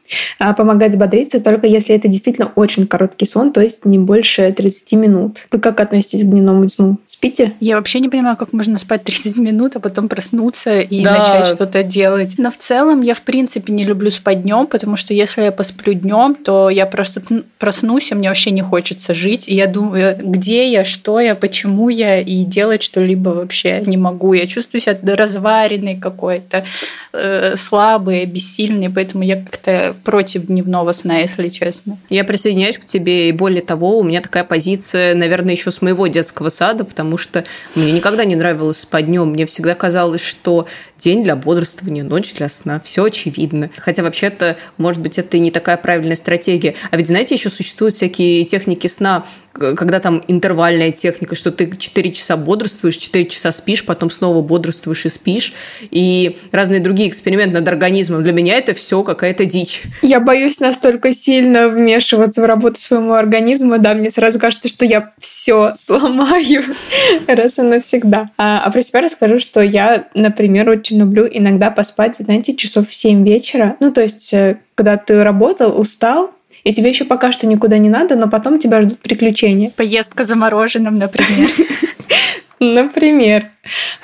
помогать 0.58 0.92
взбодриться 0.92 1.40
только 1.40 1.68
если 1.68 1.96
это 1.96 2.08
действительно 2.08 2.52
очень 2.56 2.88
короткий 2.88 3.26
сон, 3.26 3.52
то 3.52 3.62
есть 3.62 3.86
не 3.86 3.98
больше 3.98 4.52
30 4.52 4.94
минут. 4.94 5.48
Вы 5.52 5.60
как 5.60 5.80
относитесь 5.80 6.22
к 6.22 6.26
дневному 6.26 6.68
сну? 6.70 6.98
Спите? 7.06 7.54
Я 7.60 7.78
вообще 7.78 8.00
не 8.00 8.10
понимаю, 8.10 8.38
как 8.38 8.54
можно 8.54 8.78
спать 8.78 9.04
30 9.04 9.38
минут, 9.40 9.76
а 9.76 9.80
потом 9.80 10.10
проснуться 10.10 10.80
и 10.80 11.04
да. 11.04 11.18
начать 11.18 11.48
что-то 11.54 11.84
делать. 11.84 12.36
Но 12.38 12.52
в 12.52 12.58
целом 12.58 13.02
я 13.02 13.14
в 13.14 13.22
принципе 13.22 13.74
не 13.74 13.84
люблю 13.84 14.12
спать 14.12 14.44
днем, 14.44 14.68
потому 14.68 14.96
что 14.96 15.14
если 15.14 15.44
я 15.44 15.52
посплю 15.52 15.94
днем, 15.94 16.36
то 16.36 16.70
я 16.70 16.86
просто 16.86 17.22
проснусь, 17.58 18.12
и 18.12 18.16
мне 18.16 18.30
вообще 18.30 18.52
не 18.52 18.62
хочется 18.62 19.14
жить. 19.14 19.48
И 19.48 19.56
я 19.56 19.68
думаю, 19.68 20.18
где 20.22 20.72
я, 20.72 20.84
что 20.84 21.20
я, 21.20 21.36
почему 21.36 21.90
я, 21.90 22.20
и 22.20 22.44
делать 22.44 22.84
что-либо 22.84 23.30
вообще 23.30 23.82
не 23.86 23.98
могу. 23.98 24.34
Я 24.34 24.48
чувствую 24.48 24.82
себя 24.82 24.98
разваренной 25.04 25.96
какой-то, 25.96 26.66
э, 27.14 27.56
слабой, 27.56 28.26
бессильной, 28.26 28.90
поэтому 28.90 29.24
я 29.24 29.38
как-то 29.38 29.93
против 30.04 30.48
дневного 30.48 30.92
сна, 30.92 31.20
если 31.20 31.50
честно. 31.50 31.98
Я 32.10 32.24
присоединяюсь 32.24 32.78
к 32.78 32.86
тебе, 32.86 33.30
и 33.30 33.32
более 33.32 33.62
того, 33.62 34.00
у 34.00 34.04
меня 34.04 34.22
такая 34.22 34.44
позиция, 34.44 35.16
наверное, 35.16 35.54
еще 35.54 35.72
с 35.72 35.82
моего 35.82 36.08
детского 36.08 36.50
сада, 36.50 36.84
потому 36.84 37.18
что 37.18 37.44
мне 37.76 37.92
никогда 37.92 38.26
не 38.26 38.36
нравилось 38.36 38.80
спать 38.80 39.06
днем. 39.06 39.30
Мне 39.30 39.46
всегда 39.46 39.76
казалось, 39.76 40.22
что 40.22 40.68
день 41.00 41.24
для 41.24 41.36
бодрствования, 41.36 42.04
ночь 42.04 42.34
для 42.34 42.50
сна. 42.50 42.80
Все 42.84 43.06
очевидно. 43.06 43.70
Хотя 43.78 44.04
вообще-то, 44.04 44.58
может 44.78 45.02
быть, 45.02 45.20
это 45.20 45.38
и 45.38 45.40
не 45.40 45.52
такая 45.52 45.78
правильная 45.78 46.16
стратегия. 46.16 46.76
А 46.92 46.98
ведь, 46.98 47.08
знаете, 47.08 47.36
еще 47.36 47.50
существуют 47.50 47.96
всякие 47.96 48.44
техники 48.46 48.88
сна, 48.88 49.26
когда 49.54 50.00
там 50.00 50.22
интервальная 50.28 50.92
техника, 50.92 51.36
что 51.36 51.52
ты 51.52 51.72
4 51.76 52.12
часа 52.12 52.38
бодрствуешь, 52.38 52.98
4 52.98 53.26
часа 53.26 53.52
спишь, 53.52 53.86
потом 53.86 54.10
снова 54.10 54.42
бодрствуешь 54.42 55.06
и 55.06 55.10
спишь, 55.10 55.54
и 55.92 56.38
разные 56.52 56.80
другие 56.80 57.10
эксперименты 57.10 57.56
над 57.60 57.68
организмом. 57.68 58.24
Для 58.24 58.34
меня 58.34 58.58
это 58.58 58.74
все 58.74 59.04
какая-то 59.04 59.46
дичь. 59.46 59.84
Я 60.02 60.20
боюсь 60.20 60.60
настолько 60.60 61.14
сильно 61.14 61.70
вмешиваться 61.70 62.42
в 62.42 62.46
работу 62.46 62.80
своего 62.80 63.14
организма, 63.14 63.78
да, 63.78 63.94
мне 63.94 64.10
сразу 64.10 64.40
кажется, 64.40 64.70
что 64.70 64.86
я 64.86 65.12
все 65.20 65.74
сломаю 65.76 66.64
раз 67.28 67.60
и 67.60 67.62
навсегда. 67.62 68.32
А, 68.38 68.64
а 68.64 68.72
про 68.72 68.82
себя 68.82 69.02
расскажу, 69.02 69.40
что 69.40 69.62
я, 69.62 70.08
например, 70.16 70.70
очень 70.70 71.00
люблю 71.00 71.28
иногда 71.32 71.70
поспать, 71.70 72.18
знаете, 72.18 72.56
часов 72.56 72.90
в 72.90 72.94
7 72.94 73.26
вечера. 73.26 73.76
Ну, 73.80 73.92
то 73.92 74.02
есть, 74.02 74.34
э, 74.34 74.58
когда 74.76 74.98
ты 74.98 75.24
работал, 75.24 75.80
устал, 75.80 76.32
и 76.64 76.74
тебе 76.74 76.90
еще 76.90 77.06
пока 77.06 77.32
что 77.32 77.48
никуда 77.48 77.78
не 77.78 77.90
надо, 77.90 78.16
но 78.16 78.30
потом 78.30 78.60
тебя 78.60 78.82
ждут 78.82 79.00
приключения. 79.00 79.72
Поездка 79.76 80.24
за 80.24 80.36
мороженым, 80.36 80.96
например. 80.96 81.50
Например. 82.60 83.50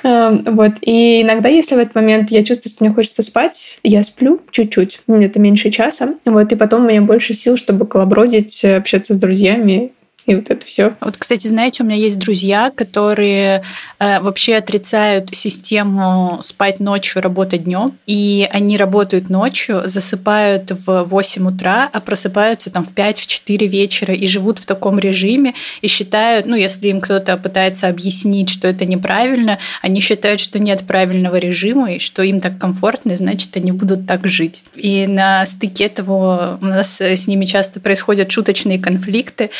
Эм, 0.02 0.44
вот. 0.44 0.72
И 0.82 1.22
иногда, 1.22 1.48
если 1.48 1.76
в 1.76 1.78
этот 1.78 1.94
момент 1.94 2.30
я 2.30 2.44
чувствую, 2.44 2.70
что 2.70 2.84
мне 2.84 2.92
хочется 2.92 3.22
спать, 3.22 3.78
я 3.82 4.02
сплю 4.02 4.42
чуть-чуть, 4.50 5.00
это 5.08 5.40
меньше 5.40 5.70
часа. 5.70 6.16
Вот. 6.26 6.52
И 6.52 6.56
потом 6.56 6.84
у 6.84 6.88
меня 6.88 7.00
больше 7.00 7.32
сил, 7.32 7.56
чтобы 7.56 7.86
колобродить, 7.86 8.62
общаться 8.62 9.14
с 9.14 9.16
друзьями 9.16 9.92
и 10.26 10.34
вот 10.34 10.50
это 10.50 10.66
все. 10.66 10.94
Вот, 11.00 11.16
кстати, 11.16 11.48
знаете, 11.48 11.82
у 11.82 11.86
меня 11.86 11.96
есть 11.96 12.18
друзья, 12.18 12.70
которые 12.74 13.62
э, 13.98 14.20
вообще 14.20 14.56
отрицают 14.56 15.34
систему 15.34 16.40
спать 16.42 16.78
ночью, 16.80 17.22
работать 17.22 17.64
днем, 17.64 17.96
и 18.06 18.48
они 18.50 18.76
работают 18.76 19.30
ночью, 19.30 19.82
засыпают 19.86 20.70
в 20.70 21.04
8 21.04 21.48
утра, 21.48 21.88
а 21.92 22.00
просыпаются 22.00 22.70
там 22.70 22.84
в 22.84 22.94
5-4 22.94 23.66
вечера 23.66 24.14
и 24.14 24.26
живут 24.26 24.58
в 24.58 24.66
таком 24.66 24.98
режиме 24.98 25.54
и 25.80 25.88
считают, 25.88 26.46
ну, 26.46 26.54
если 26.54 26.88
им 26.88 27.00
кто-то 27.00 27.36
пытается 27.36 27.88
объяснить, 27.88 28.50
что 28.50 28.68
это 28.68 28.84
неправильно, 28.84 29.58
они 29.82 30.00
считают, 30.00 30.40
что 30.40 30.58
нет 30.58 30.86
правильного 30.86 31.36
режима 31.36 31.94
и 31.94 31.98
что 31.98 32.22
им 32.22 32.40
так 32.40 32.58
комфортно, 32.58 33.12
и 33.12 33.16
значит, 33.16 33.56
они 33.56 33.72
будут 33.72 34.06
так 34.06 34.26
жить. 34.26 34.62
И 34.74 35.06
на 35.06 35.46
стыке 35.46 35.84
этого 35.86 36.58
у 36.60 36.66
нас 36.66 37.00
с 37.00 37.26
ними 37.26 37.46
часто 37.46 37.80
происходят 37.80 38.30
шуточные 38.30 38.78
конфликты, 38.78 39.50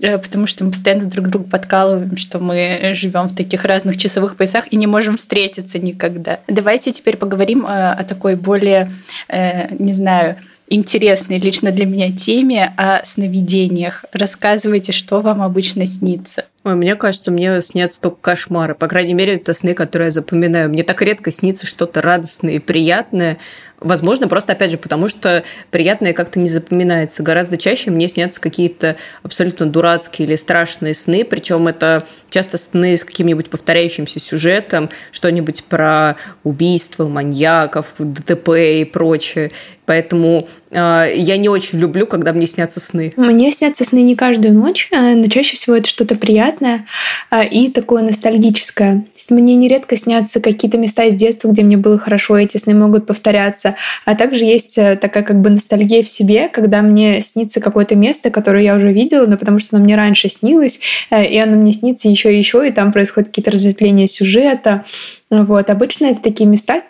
Э, 0.00 0.17
потому 0.18 0.46
что 0.46 0.64
мы 0.64 0.70
постоянно 0.70 1.06
друг 1.06 1.28
друга 1.28 1.48
подкалываем, 1.48 2.16
что 2.16 2.38
мы 2.38 2.92
живем 2.94 3.28
в 3.28 3.34
таких 3.34 3.64
разных 3.64 3.96
часовых 3.96 4.36
поясах 4.36 4.72
и 4.72 4.76
не 4.76 4.86
можем 4.86 5.16
встретиться 5.16 5.78
никогда. 5.78 6.40
Давайте 6.48 6.92
теперь 6.92 7.16
поговорим 7.16 7.66
э, 7.66 7.92
о 7.92 8.04
такой 8.04 8.36
более, 8.36 8.90
э, 9.28 9.74
не 9.74 9.92
знаю, 9.92 10.36
интересной 10.68 11.38
лично 11.38 11.72
для 11.72 11.86
меня 11.86 12.12
теме 12.12 12.72
о 12.76 13.04
сновидениях. 13.04 14.04
Рассказывайте, 14.12 14.92
что 14.92 15.20
вам 15.20 15.42
обычно 15.42 15.86
снится. 15.86 16.44
Ой, 16.64 16.74
мне 16.74 16.96
кажется, 16.96 17.30
мне 17.30 17.62
снятся 17.62 18.00
только 18.00 18.20
кошмары. 18.20 18.74
По 18.74 18.88
крайней 18.88 19.14
мере, 19.14 19.36
это 19.36 19.52
сны, 19.52 19.74
которые 19.74 20.08
я 20.08 20.10
запоминаю. 20.10 20.68
Мне 20.68 20.82
так 20.82 21.00
редко 21.02 21.30
снится 21.30 21.66
что-то 21.66 22.02
радостное 22.02 22.54
и 22.54 22.58
приятное. 22.58 23.38
Возможно, 23.80 24.26
просто, 24.26 24.54
опять 24.54 24.72
же, 24.72 24.78
потому 24.78 25.06
что 25.06 25.44
приятное 25.70 26.12
как-то 26.12 26.40
не 26.40 26.48
запоминается. 26.48 27.22
Гораздо 27.22 27.56
чаще 27.56 27.92
мне 27.92 28.08
снятся 28.08 28.40
какие-то 28.40 28.96
абсолютно 29.22 29.66
дурацкие 29.66 30.26
или 30.26 30.34
страшные 30.34 30.94
сны, 30.94 31.24
причем 31.24 31.68
это 31.68 32.04
часто 32.28 32.58
сны 32.58 32.96
с 32.96 33.04
каким-нибудь 33.04 33.50
повторяющимся 33.50 34.18
сюжетом, 34.18 34.90
что-нибудь 35.12 35.62
про 35.64 36.16
убийство, 36.42 37.06
маньяков, 37.06 37.94
ДТП 37.98 38.48
и 38.80 38.84
прочее. 38.84 39.52
Поэтому 39.86 40.46
э, 40.70 41.12
я 41.14 41.38
не 41.38 41.48
очень 41.48 41.78
люблю, 41.78 42.06
когда 42.06 42.34
мне 42.34 42.46
снятся 42.46 42.78
сны. 42.78 43.14
Мне 43.16 43.50
снятся 43.52 43.84
сны 43.84 44.02
не 44.02 44.16
каждую 44.16 44.52
ночь, 44.52 44.88
э, 44.90 45.14
но 45.14 45.28
чаще 45.28 45.56
всего 45.56 45.76
это 45.76 45.88
что-то 45.88 46.14
приятное 46.14 46.57
э, 46.60 47.46
и 47.48 47.70
такое 47.70 48.02
ностальгическое. 48.02 49.00
То 49.00 49.08
есть 49.14 49.30
мне 49.30 49.54
нередко 49.54 49.96
снятся 49.96 50.40
какие-то 50.40 50.78
места 50.78 51.04
из 51.04 51.14
детства, 51.14 51.48
где 51.48 51.62
мне 51.62 51.76
было 51.76 51.98
хорошо, 51.98 52.36
эти 52.38 52.56
сны 52.56 52.74
могут 52.74 53.06
повторяться. 53.06 53.76
А 54.04 54.14
также 54.14 54.44
есть 54.44 54.76
такая 54.76 55.22
как 55.22 55.40
бы 55.40 55.50
ностальгия 55.50 56.02
в 56.02 56.08
себе, 56.08 56.48
когда 56.48 56.82
мне 56.82 57.20
снится 57.20 57.60
какое-то 57.60 57.96
место, 57.96 58.30
которое 58.30 58.62
я 58.62 58.74
уже 58.74 58.92
видела, 58.92 59.26
но 59.26 59.36
потому 59.36 59.58
что 59.58 59.76
оно 59.76 59.84
мне 59.84 59.96
раньше 59.96 60.28
снилось, 60.28 60.80
и 61.10 61.38
оно 61.38 61.56
мне 61.56 61.72
снится 61.72 62.08
еще 62.08 62.34
и 62.34 62.38
еще, 62.38 62.66
и 62.66 62.72
там 62.72 62.92
происходят 62.92 63.28
какие-то 63.28 63.50
разветвления 63.50 64.06
сюжета. 64.06 64.84
Вот. 65.30 65.70
Обычно 65.70 66.06
это 66.06 66.22
такие 66.22 66.48
места, 66.48 66.82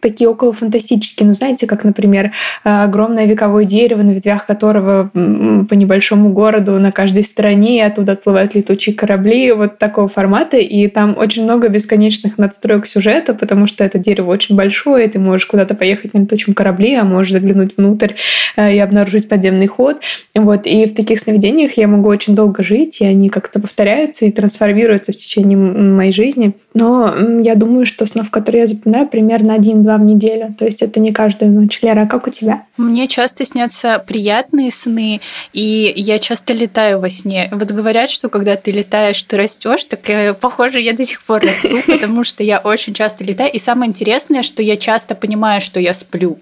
такие 0.00 0.28
около 0.28 0.52
фантастические. 0.52 1.28
Ну, 1.28 1.34
знаете, 1.34 1.66
как, 1.66 1.84
например, 1.84 2.32
огромное 2.64 3.26
вековое 3.26 3.64
дерево, 3.64 4.02
на 4.02 4.10
ветвях 4.10 4.46
которого 4.46 5.10
по 5.12 5.74
небольшому 5.74 6.30
городу 6.30 6.78
на 6.78 6.92
каждой 6.92 7.24
стороне, 7.24 7.78
и 7.78 7.80
оттуда 7.80 8.12
отплывают 8.12 8.54
летучие 8.54 8.94
корабли, 8.94 9.52
вот 9.52 9.78
такого 9.78 10.08
формата. 10.08 10.56
И 10.58 10.88
там 10.88 11.16
очень 11.16 11.44
много 11.44 11.68
бесконечных 11.68 12.38
надстроек 12.38 12.86
сюжета, 12.86 13.34
потому 13.34 13.66
что 13.66 13.84
это 13.84 13.98
дерево 13.98 14.30
очень 14.30 14.56
большое, 14.56 15.06
и 15.06 15.08
ты 15.08 15.18
можешь 15.18 15.46
куда-то 15.46 15.74
поехать 15.74 16.14
на 16.14 16.20
летучем 16.20 16.54
корабле, 16.54 16.98
а 16.98 17.04
можешь 17.04 17.32
заглянуть 17.32 17.76
внутрь 17.76 18.14
э, 18.56 18.74
и 18.74 18.78
обнаружить 18.78 19.28
подземный 19.28 19.66
ход. 19.66 20.00
Вот. 20.34 20.66
И 20.66 20.86
в 20.86 20.94
таких 20.94 21.20
сновидениях 21.20 21.76
я 21.76 21.88
могу 21.88 22.08
очень 22.08 22.34
долго 22.34 22.62
жить, 22.62 23.00
и 23.00 23.04
они 23.04 23.28
как-то 23.28 23.60
повторяются 23.60 24.26
и 24.26 24.32
трансформируются 24.32 25.12
в 25.12 25.16
течение 25.16 25.56
моей 25.56 26.12
жизни. 26.12 26.52
Но 26.74 27.12
я 27.42 27.54
думаю, 27.54 27.86
что 27.86 28.06
снов, 28.06 28.30
которые 28.30 28.60
я 28.60 28.66
запоминаю, 28.66 29.08
примерно 29.08 29.54
один 29.54 29.82
два 29.90 29.98
в 29.98 30.04
неделю. 30.04 30.54
То 30.56 30.64
есть 30.64 30.82
это 30.82 31.00
не 31.00 31.12
каждую 31.12 31.52
ночь. 31.52 31.80
Лера, 31.82 32.02
а 32.02 32.06
как 32.06 32.26
у 32.26 32.30
тебя? 32.30 32.62
Мне 32.76 33.08
часто 33.08 33.44
снятся 33.44 34.02
приятные 34.06 34.70
сны, 34.70 35.20
и 35.52 35.92
я 35.96 36.18
часто 36.18 36.52
летаю 36.52 37.00
во 37.00 37.10
сне. 37.10 37.48
Вот 37.50 37.70
говорят, 37.72 38.10
что 38.10 38.28
когда 38.28 38.56
ты 38.56 38.70
летаешь, 38.70 39.22
ты 39.22 39.36
растешь, 39.36 39.84
так 39.84 40.08
э, 40.08 40.34
похоже, 40.34 40.80
я 40.80 40.92
до 40.92 41.04
сих 41.04 41.22
пор 41.22 41.42
расту, 41.42 41.78
потому 41.86 42.24
что 42.24 42.44
я 42.44 42.58
очень 42.58 42.94
часто 42.94 43.24
летаю. 43.24 43.52
И 43.52 43.58
самое 43.58 43.88
интересное, 43.88 44.42
что 44.42 44.62
я 44.62 44.76
часто 44.76 45.14
понимаю, 45.14 45.60
что 45.60 45.80
я 45.80 45.94
сплю. 45.94 46.38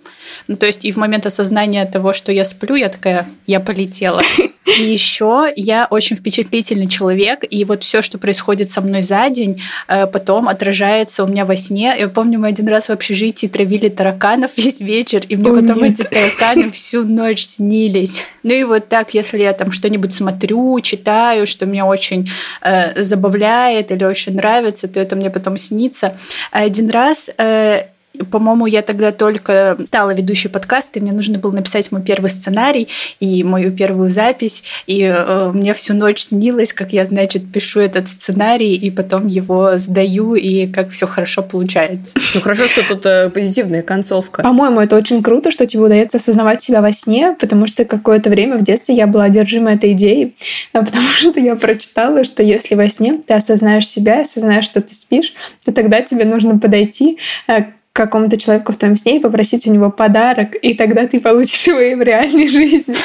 Ну, 0.47 0.57
то 0.57 0.67
есть 0.67 0.85
и 0.85 0.93
в 0.93 0.97
момент 0.97 1.27
осознания 1.27 1.85
того, 1.87 2.13
что 2.13 2.33
я 2.33 2.45
сплю, 2.45 2.75
я 2.75 2.89
такая, 2.89 3.27
я 3.47 3.61
полетела. 3.61 4.23
И 4.77 4.83
еще 4.83 5.51
я 5.57 5.87
очень 5.91 6.17
впечатлительный 6.17 6.87
человек, 6.87 7.45
и 7.49 7.65
вот 7.65 7.83
все, 7.83 8.03
что 8.03 8.19
происходит 8.19 8.71
со 8.71 8.81
мной 8.81 9.03
за 9.03 9.31
день, 9.31 9.63
э, 9.89 10.07
потом 10.07 10.49
отражается 10.49 11.25
у 11.25 11.27
меня 11.27 11.47
во 11.47 11.57
сне. 11.57 11.95
Я 11.99 12.09
помню, 12.09 12.39
мы 12.39 12.49
один 12.49 12.69
раз 12.69 12.89
в 12.89 12.91
общежитии 12.91 13.38
травили 13.47 13.89
тараканов 13.89 14.53
весь 14.57 14.81
вечер, 14.81 15.25
и 15.29 15.37
мне 15.37 15.51
О, 15.51 15.55
потом 15.55 15.83
нет. 15.83 16.01
эти 16.01 16.03
тараканы 16.09 16.71
всю 16.73 17.05
ночь 17.05 17.45
снились. 17.45 18.25
Ну 18.43 18.55
и 18.55 18.65
вот 18.65 18.89
так, 18.89 19.15
если 19.15 19.39
я 19.39 19.53
там 19.53 19.71
что-нибудь 19.71 20.15
смотрю, 20.15 20.81
читаю, 20.81 21.47
что 21.47 21.67
меня 21.67 21.87
очень 21.87 22.29
э, 22.63 23.03
забавляет 23.03 23.93
или 23.93 24.05
очень 24.05 24.35
нравится, 24.35 24.89
то 24.89 24.99
это 24.99 25.15
мне 25.15 25.31
потом 25.31 25.59
снится. 25.59 26.17
Один 26.51 26.91
раз 26.91 27.31
э, 27.37 27.83
по-моему, 28.31 28.67
я 28.67 28.83
тогда 28.83 29.13
только 29.13 29.77
стала 29.87 30.15
ведущей 30.15 30.49
подкаста, 30.49 30.99
и 30.99 31.03
мне 31.03 31.13
нужно 31.13 31.39
было 31.39 31.53
написать 31.53 31.91
мой 31.93 32.03
первый 32.03 32.31
сценарий 32.31 32.89
и 33.21 33.45
мою 33.45 33.73
первую 33.73 34.09
запись, 34.09 34.63
и 34.87 35.03
э, 35.03 35.51
мне 35.53 35.75
всю 35.75 35.95
ночь 35.95 36.21
снилось, 36.21 36.73
как 36.73 36.93
я, 36.93 37.05
значит, 37.05 37.51
пишу 37.53 37.81
этот 37.81 38.09
сценарий, 38.09 38.75
и 38.75 38.91
потом 38.91 39.27
его 39.27 39.79
сдаю, 39.79 40.35
и 40.35 40.67
как 40.67 40.91
все 40.91 41.07
хорошо 41.07 41.43
получается. 41.43 42.15
Ну 42.35 42.41
хорошо, 42.41 42.69
что 42.69 42.87
тут 42.87 43.07
э, 43.07 43.31
позитивная 43.31 43.83
концовка. 43.83 44.43
По-моему, 44.43 44.81
это 44.81 44.97
очень 44.97 45.23
круто, 45.23 45.51
что 45.51 45.67
тебе 45.67 45.83
удается 45.83 46.19
осознавать 46.19 46.63
себя 46.63 46.81
во 46.81 46.93
сне, 46.93 47.37
потому 47.39 47.67
что 47.67 47.85
какое-то 47.85 48.31
время 48.31 48.59
в 48.59 48.65
детстве 48.65 48.95
я 48.95 49.07
была 49.07 49.25
одержима 49.25 49.73
этой 49.73 49.93
идеей, 49.93 50.37
потому 50.73 51.09
что 51.09 51.39
я 51.41 51.57
прочитала, 51.57 52.25
что 52.25 52.43
если 52.43 52.75
во 52.75 52.89
сне 52.89 53.21
ты 53.27 53.35
осознаешь 53.35 53.87
себя, 53.87 54.21
осознаешь, 54.21 54.65
что 54.65 54.81
ты 54.81 54.95
спишь, 54.95 55.35
то 55.65 55.73
тогда 55.73 56.03
тебе 56.03 56.25
нужно 56.25 56.59
подойти 56.59 57.19
э, 57.47 57.65
какому-то 57.99 58.39
человеку 58.39 58.73
в 58.73 58.77
твоем 58.77 58.97
сне 58.97 59.17
и 59.17 59.21
попросить 59.21 59.67
у 59.67 59.73
него 59.73 59.91
подарок, 59.91 60.55
и 60.63 60.75
тогда 60.75 61.09
ты 61.09 61.19
получишь 61.19 61.67
его 61.67 61.81
и 61.81 61.97
в 61.97 62.03
реальной 62.03 62.47
жизни. 62.47 62.97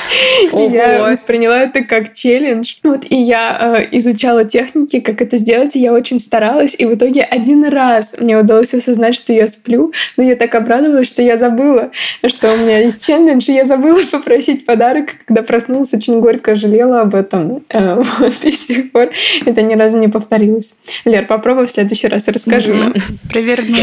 И 0.53 0.71
я 0.71 1.01
восприняла 1.01 1.61
это 1.61 1.83
как 1.83 2.13
челлендж. 2.13 2.75
Вот, 2.83 3.03
и 3.09 3.15
я 3.15 3.79
э, 3.79 3.97
изучала 3.97 4.45
техники, 4.45 4.99
как 4.99 5.21
это 5.21 5.37
сделать, 5.37 5.75
и 5.75 5.79
я 5.79 5.93
очень 5.93 6.19
старалась, 6.19 6.75
и 6.77 6.85
в 6.85 6.93
итоге 6.93 7.23
один 7.23 7.65
раз 7.65 8.15
мне 8.19 8.37
удалось 8.37 8.75
осознать, 8.75 9.15
что 9.15 9.33
я 9.33 9.47
сплю, 9.47 9.91
но 10.15 10.23
я 10.23 10.35
так 10.35 10.53
обрадовалась, 10.53 11.07
что 11.07 11.23
я 11.23 11.37
забыла, 11.37 11.89
что 12.27 12.53
у 12.53 12.57
меня 12.57 12.77
есть 12.77 13.03
челлендж, 13.03 13.49
и 13.49 13.53
я 13.53 13.65
забыла 13.65 13.99
попросить 14.11 14.67
подарок, 14.67 15.09
когда 15.25 15.41
проснулась, 15.41 15.91
очень 15.95 16.19
горько 16.19 16.55
жалела 16.55 17.01
об 17.01 17.15
этом. 17.15 17.63
Э, 17.69 17.95
вот, 18.19 18.45
и 18.45 18.51
с 18.51 18.65
тех 18.65 18.91
пор 18.91 19.09
это 19.43 19.63
ни 19.63 19.73
разу 19.73 19.97
не 19.97 20.07
повторилось. 20.07 20.75
Лер, 21.03 21.25
попробуй 21.25 21.65
в 21.65 21.71
следующий 21.71 22.07
раз 22.07 22.27
расскажи 22.27 22.73
нам. 22.73 22.93
Проверну. 23.31 23.77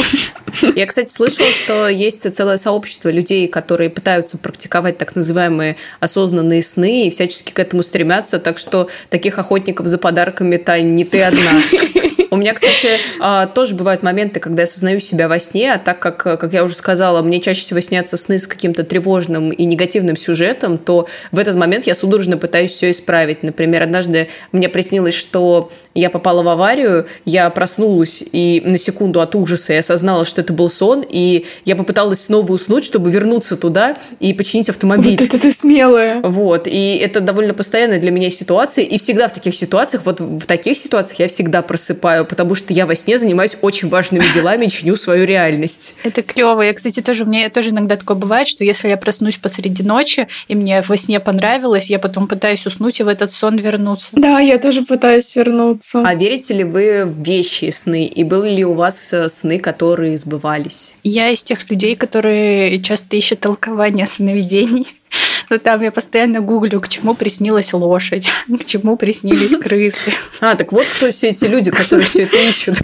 Я, 0.77 0.87
кстати, 0.87 1.00
кстати, 1.05 1.13
слышала, 1.13 1.51
что 1.51 1.89
есть 1.89 2.35
целое 2.35 2.57
сообщество 2.57 3.09
людей, 3.09 3.49
которые 3.49 3.89
пытаются 3.89 4.37
практиковать 4.37 4.99
так 4.99 5.17
называемые 5.17 5.77
осознанные 5.99 6.63
сны 6.63 7.07
и 7.07 7.11
всячески 7.11 7.53
к 7.53 7.59
этому 7.59 7.83
стремятся, 7.83 8.39
так 8.39 8.59
что 8.59 8.89
таких 9.09 9.39
охотников 9.39 9.87
за 9.87 9.97
подарками-то 9.97 10.81
не 10.83 11.05
ты 11.05 11.23
одна. 11.23 11.63
У 12.31 12.37
меня, 12.37 12.55
кстати, 12.55 12.99
а, 13.19 13.47
тоже 13.47 13.75
бывают 13.75 14.05
моменты, 14.05 14.39
когда 14.39 14.63
я 14.63 14.65
осознаю 14.65 15.01
себя 15.01 15.27
во 15.27 15.41
сне, 15.41 15.73
а 15.73 15.79
так 15.79 15.99
как, 15.99 16.17
как 16.19 16.53
я 16.53 16.63
уже 16.63 16.77
сказала, 16.77 17.23
мне 17.23 17.41
чаще 17.41 17.63
всего 17.63 17.81
снятся 17.81 18.17
сны 18.17 18.39
с 18.39 18.47
каким-то 18.47 18.85
тревожным 18.85 19.51
и 19.51 19.65
негативным 19.65 20.17
сюжетом, 20.17 20.79
то 20.79 21.09
в 21.33 21.39
этот 21.39 21.57
момент 21.57 21.87
я 21.87 21.95
судорожно 21.95 22.37
пытаюсь 22.37 22.71
все 22.71 22.91
исправить. 22.91 23.43
Например, 23.43 23.83
однажды 23.83 24.29
мне 24.53 24.69
приснилось, 24.69 25.15
что 25.15 25.71
я 25.95 26.09
попала 26.09 26.43
в 26.43 26.49
аварию, 26.49 27.07
я 27.25 27.51
проснулась 27.51 28.23
и 28.33 28.63
на 28.65 28.79
секунду 28.79 29.21
от 29.21 29.35
ужаса 29.35 29.73
я 29.73 29.81
осознала, 29.81 30.25
что 30.25 30.41
это 30.41 30.53
был 30.53 30.71
сон, 30.71 31.05
и 31.09 31.47
я 31.65 31.75
попыталась 31.75 32.25
снова 32.25 32.53
уснуть, 32.53 32.85
чтобы 32.85 33.11
вернуться 33.11 33.57
туда 33.57 33.97
и 34.21 34.33
починить 34.35 34.69
автомобиль. 34.69 35.17
Вот 35.19 35.29
это 35.29 35.39
ты 35.39 35.51
смелая. 35.51 36.21
Вот, 36.23 36.69
и 36.69 36.97
это 36.97 37.21
довольно 37.21 37.55
постоянная 37.55 37.99
для 37.99 38.13
меня 38.13 38.31
ситуация, 38.31 38.85
и 38.85 38.99
всегда 38.99 39.27
в 39.27 39.33
таких 39.33 39.55
ситуациях, 39.57 40.05
вот 40.05 40.21
в 40.21 40.47
таких 40.47 40.77
ситуациях 40.77 41.19
я 41.19 41.29
всегда 41.29 41.63
просыпаю 42.21 42.27
потому 42.27 42.55
что 42.55 42.73
я 42.73 42.87
во 42.87 42.95
сне 42.95 43.19
занимаюсь 43.19 43.57
очень 43.63 43.89
важными 43.89 44.25
делами 44.35 44.67
и 44.67 44.69
чиню 44.69 44.97
свою 44.97 45.27
реальность. 45.27 45.95
Это 46.05 46.23
клево. 46.23 46.63
Я, 46.63 46.73
кстати, 46.73 47.01
тоже, 47.01 47.25
мне 47.25 47.49
тоже 47.49 47.71
иногда 47.71 47.97
такое 47.97 48.17
бывает, 48.17 48.49
что 48.49 48.65
если 48.65 48.89
я 48.89 48.97
проснусь 48.97 49.37
посреди 49.37 49.83
ночи, 49.83 50.29
и 50.49 50.55
мне 50.55 50.83
во 50.83 50.97
сне 50.97 51.21
понравилось, 51.21 51.91
я 51.91 51.99
потом 51.99 52.27
пытаюсь 52.27 52.67
уснуть 52.67 53.01
и 53.01 53.03
в 53.03 53.09
этот 53.09 53.33
сон 53.33 53.57
вернуться. 53.57 54.11
Да, 54.13 54.41
я 54.41 54.59
тоже 54.59 54.83
пытаюсь 54.83 55.35
вернуться. 55.37 56.03
А 56.05 56.15
верите 56.15 56.55
ли 56.55 56.65
вы 56.65 57.05
в 57.05 57.23
вещи 57.23 57.71
сны? 57.71 58.07
И 58.07 58.25
были 58.25 58.57
ли 58.57 58.65
у 58.65 58.75
вас 58.75 59.13
э, 59.13 59.29
сны, 59.29 59.59
которые 59.59 60.19
сбывались? 60.19 60.95
Я 61.05 61.31
из 61.31 61.43
тех 61.43 61.71
людей, 61.71 61.97
которые 61.97 62.81
часто 62.83 63.17
ищут 63.17 63.41
толкование 63.41 64.07
сновидений. 64.07 64.87
Ну, 65.51 65.59
там 65.59 65.83
я 65.83 65.91
постоянно 65.91 66.41
гуглю, 66.41 66.81
к 66.81 66.89
чему 66.89 67.15
приснилась 67.15 67.73
лошадь, 67.73 68.31
к 68.61 68.65
чему 68.65 68.97
приснились 68.97 69.57
крысы. 69.61 70.13
А, 70.41 70.55
так 70.55 70.71
вот 70.73 70.87
кто 70.87 71.11
все 71.11 71.29
эти 71.29 71.45
люди, 71.47 71.73
которые 71.73 72.07
все 72.07 72.23
это 72.23 72.37
ищут. 72.37 72.77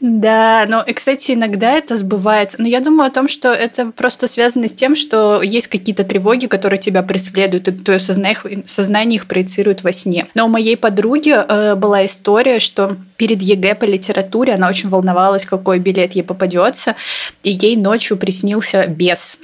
Да, 0.00 0.66
но, 0.68 0.82
и, 0.82 0.92
кстати, 0.92 1.32
иногда 1.32 1.72
это 1.72 1.96
сбывается. 1.96 2.60
Но 2.60 2.68
я 2.68 2.80
думаю 2.80 3.08
о 3.08 3.10
том, 3.10 3.28
что 3.28 3.52
это 3.52 3.86
просто 3.86 4.28
связано 4.28 4.68
с 4.68 4.72
тем, 4.72 4.94
что 4.94 5.42
есть 5.42 5.68
какие-то 5.68 6.04
тревоги, 6.04 6.46
которые 6.46 6.78
тебя 6.78 7.02
преследуют, 7.02 7.68
и 7.68 7.72
твое 7.72 7.98
сознание, 7.98 8.64
сознание 8.66 9.16
их 9.16 9.26
проецирует 9.26 9.82
во 9.82 9.92
сне. 9.92 10.26
Но 10.34 10.46
у 10.46 10.48
моей 10.48 10.76
подруги 10.76 11.34
э, 11.34 11.74
была 11.76 12.04
история, 12.04 12.60
что 12.60 12.96
перед 13.16 13.42
ЕГЭ 13.42 13.74
по 13.74 13.84
литературе 13.84 14.54
она 14.54 14.68
очень 14.68 14.90
волновалась, 14.90 15.46
какой 15.46 15.78
билет 15.80 16.12
ей 16.12 16.22
попадется, 16.22 16.94
и 17.42 17.50
ей 17.50 17.76
ночью 17.76 18.18
приснился 18.18 18.86
бес 18.86 19.38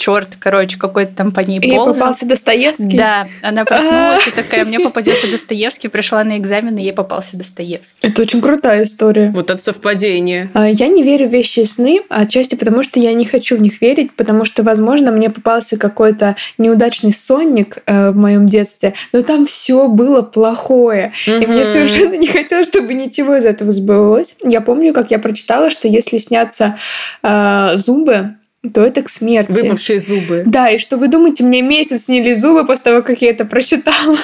черт, 0.00 0.30
короче, 0.38 0.78
какой-то 0.78 1.14
там 1.14 1.30
по 1.30 1.40
ней 1.40 1.60
ползал. 1.60 1.88
Ей 1.88 1.94
попался 1.94 2.26
Достоевский? 2.26 2.96
Да, 2.96 3.28
она 3.42 3.64
проснулась 3.64 4.26
и 4.26 4.30
такая, 4.30 4.64
мне 4.64 4.80
попадется 4.80 5.26
Достоевский, 5.30 5.88
пришла 5.88 6.24
на 6.24 6.38
экзамен, 6.38 6.76
и 6.78 6.82
ей 6.82 6.92
попался 6.92 7.36
Достоевский. 7.36 7.98
Это 8.00 8.22
очень 8.22 8.40
крутая 8.40 8.84
история. 8.84 9.30
Вот 9.34 9.50
это 9.50 9.62
совпадение. 9.62 10.50
А, 10.54 10.68
я 10.68 10.88
не 10.88 11.02
верю 11.02 11.28
в 11.28 11.32
вещи 11.32 11.60
и 11.60 11.64
сны, 11.64 12.00
отчасти 12.08 12.54
потому, 12.54 12.82
что 12.82 12.98
я 12.98 13.12
не 13.12 13.26
хочу 13.26 13.56
в 13.56 13.60
них 13.60 13.80
верить, 13.82 14.12
потому 14.14 14.44
что, 14.44 14.62
возможно, 14.62 15.10
мне 15.12 15.28
попался 15.28 15.76
какой-то 15.76 16.34
неудачный 16.56 17.12
сонник 17.12 17.78
э, 17.84 18.10
в 18.10 18.16
моем 18.16 18.48
детстве, 18.48 18.94
но 19.12 19.20
там 19.20 19.44
все 19.44 19.86
было 19.88 20.22
плохое. 20.22 21.12
И 21.26 21.30
мне 21.30 21.64
совершенно 21.66 22.14
не 22.14 22.26
хотелось, 22.26 22.68
чтобы 22.68 22.94
ничего 22.94 23.36
из 23.36 23.44
этого 23.44 23.70
сбылось. 23.70 24.36
Я 24.42 24.62
помню, 24.62 24.94
как 24.94 25.10
я 25.10 25.18
прочитала, 25.18 25.68
что 25.68 25.88
если 25.88 26.16
снятся 26.16 26.78
э, 27.22 27.72
зубы, 27.74 28.36
то 28.74 28.84
это 28.84 29.02
к 29.02 29.08
смерти. 29.08 29.52
Выпавшие 29.52 30.00
зубы. 30.00 30.42
Да, 30.46 30.68
и 30.68 30.76
что 30.76 30.98
вы 30.98 31.08
думаете, 31.08 31.42
мне 31.44 31.62
месяц 31.62 32.04
снили 32.04 32.34
зубы 32.34 32.66
после 32.66 32.84
того, 32.84 33.02
как 33.02 33.22
я 33.22 33.30
это 33.30 33.46
прочитала. 33.46 34.18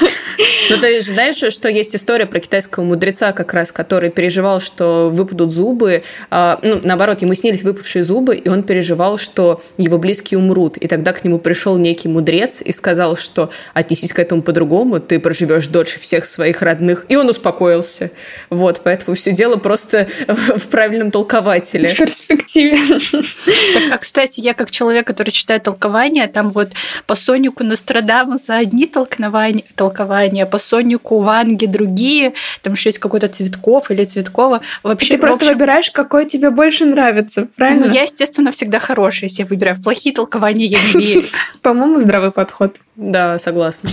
Ну, 0.68 0.76
ты 0.78 1.00
же 1.00 1.08
знаешь, 1.08 1.36
что 1.36 1.68
есть 1.70 1.96
история 1.96 2.26
про 2.26 2.38
китайского 2.40 2.84
мудреца 2.84 3.32
как 3.32 3.54
раз, 3.54 3.72
который 3.72 4.10
переживал, 4.10 4.60
что 4.60 5.08
выпадут 5.08 5.52
зубы. 5.52 6.02
А, 6.30 6.58
ну, 6.62 6.80
наоборот, 6.82 7.22
ему 7.22 7.32
снились 7.32 7.62
выпавшие 7.62 8.04
зубы, 8.04 8.36
и 8.36 8.48
он 8.50 8.62
переживал, 8.62 9.16
что 9.16 9.62
его 9.78 9.96
близкие 9.96 10.38
умрут. 10.38 10.76
И 10.76 10.86
тогда 10.86 11.14
к 11.14 11.24
нему 11.24 11.38
пришел 11.38 11.78
некий 11.78 12.08
мудрец 12.08 12.60
и 12.60 12.72
сказал, 12.72 13.16
что 13.16 13.50
отнесись 13.72 14.12
к 14.12 14.18
этому 14.18 14.42
по-другому, 14.42 15.00
ты 15.00 15.18
проживешь 15.18 15.68
дольше 15.68 15.98
всех 15.98 16.26
своих 16.26 16.60
родных. 16.60 17.06
И 17.08 17.16
он 17.16 17.30
успокоился. 17.30 18.10
Вот, 18.50 18.82
поэтому 18.84 19.16
все 19.16 19.32
дело 19.32 19.56
просто 19.56 20.08
в 20.26 20.66
правильном 20.66 21.10
толкователе. 21.10 21.94
В 21.94 21.96
перспективе. 21.96 22.78
Так, 23.10 23.92
а, 23.92 23.98
кстати, 23.98 24.25
кстати, 24.26 24.40
я 24.40 24.54
как 24.54 24.72
человек, 24.72 25.06
который 25.06 25.30
читает 25.30 25.62
толкования, 25.62 26.26
там 26.26 26.50
вот 26.50 26.72
по 27.06 27.14
Сонику 27.14 27.62
Нострадамуса 27.62 28.56
одни 28.56 28.86
толкования, 28.86 29.62
толкования 29.76 30.46
по 30.46 30.58
Сонику 30.58 31.20
Ванге 31.20 31.68
другие, 31.68 32.32
там 32.62 32.72
еще 32.72 32.88
есть 32.88 32.98
какой-то 32.98 33.28
Цветков 33.28 33.90
или 33.92 34.04
Цветкова. 34.04 34.62
Вообще, 34.82 35.14
ты 35.14 35.18
просто 35.18 35.44
общем... 35.44 35.54
выбираешь, 35.54 35.90
какой 35.92 36.26
тебе 36.26 36.50
больше 36.50 36.86
нравится, 36.86 37.46
правильно? 37.54 37.86
Ну, 37.86 37.92
я, 37.92 38.02
естественно, 38.02 38.50
всегда 38.50 38.80
хорошая, 38.80 39.28
если 39.28 39.42
я 39.42 39.46
выбираю. 39.46 39.76
В 39.76 39.82
плохие 39.82 40.12
толкования 40.12 40.66
я 40.66 40.78
не 40.94 41.00
верю. 41.06 41.28
По-моему, 41.62 42.00
здравый 42.00 42.32
подход. 42.32 42.76
Да, 42.96 43.38
согласна. 43.38 43.90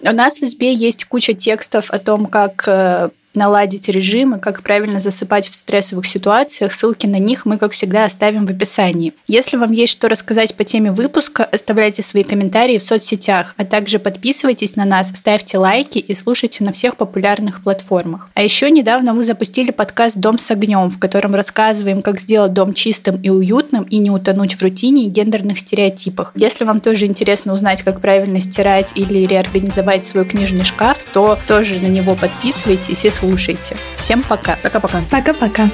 У 0.00 0.12
нас 0.12 0.38
в 0.38 0.44
избе 0.44 0.72
есть 0.72 1.06
куча 1.06 1.34
текстов 1.34 1.90
о 1.90 1.98
том, 1.98 2.26
как 2.26 2.62
э, 2.68 3.08
наладить 3.36 3.88
режим 3.88 4.34
и 4.34 4.40
как 4.40 4.62
правильно 4.62 5.00
засыпать 5.00 5.48
в 5.48 5.54
стрессовых 5.54 6.06
ситуациях. 6.06 6.72
Ссылки 6.72 7.06
на 7.06 7.18
них 7.18 7.46
мы, 7.46 7.58
как 7.58 7.72
всегда, 7.72 8.04
оставим 8.04 8.46
в 8.46 8.50
описании. 8.50 9.12
Если 9.28 9.56
вам 9.56 9.72
есть 9.72 9.92
что 9.92 10.08
рассказать 10.08 10.54
по 10.54 10.64
теме 10.64 10.90
выпуска, 10.92 11.44
оставляйте 11.44 12.02
свои 12.02 12.24
комментарии 12.24 12.78
в 12.78 12.82
соцсетях, 12.82 13.54
а 13.56 13.64
также 13.64 13.98
подписывайтесь 13.98 14.76
на 14.76 14.84
нас, 14.84 15.12
ставьте 15.14 15.58
лайки 15.58 15.98
и 15.98 16.14
слушайте 16.14 16.64
на 16.64 16.72
всех 16.72 16.96
популярных 16.96 17.62
платформах. 17.62 18.28
А 18.34 18.42
еще 18.42 18.70
недавно 18.70 19.12
мы 19.12 19.22
запустили 19.22 19.70
подкаст 19.70 20.16
«Дом 20.16 20.38
с 20.38 20.50
огнем», 20.50 20.90
в 20.90 20.98
котором 20.98 21.34
рассказываем, 21.34 22.02
как 22.02 22.20
сделать 22.20 22.52
дом 22.52 22.74
чистым 22.74 23.20
и 23.20 23.28
уютным 23.28 23.84
и 23.84 23.98
не 23.98 24.10
утонуть 24.10 24.54
в 24.54 24.62
рутине 24.62 25.04
и 25.04 25.08
гендерных 25.08 25.58
стереотипах. 25.58 26.32
Если 26.34 26.64
вам 26.64 26.80
тоже 26.80 27.06
интересно 27.06 27.52
узнать, 27.52 27.82
как 27.82 28.00
правильно 28.00 28.40
стирать 28.40 28.92
или 28.94 29.26
реорганизовать 29.26 30.04
свой 30.04 30.24
книжный 30.24 30.64
шкаф, 30.64 31.04
то 31.12 31.38
тоже 31.46 31.80
на 31.80 31.86
него 31.86 32.14
подписывайтесь 32.14 33.04
и 33.04 33.10
слушайте. 33.26 33.76
Всем 33.98 34.22
пока. 34.22 34.56
Пока-пока. 34.62 35.02
Пока-пока. 35.10 35.68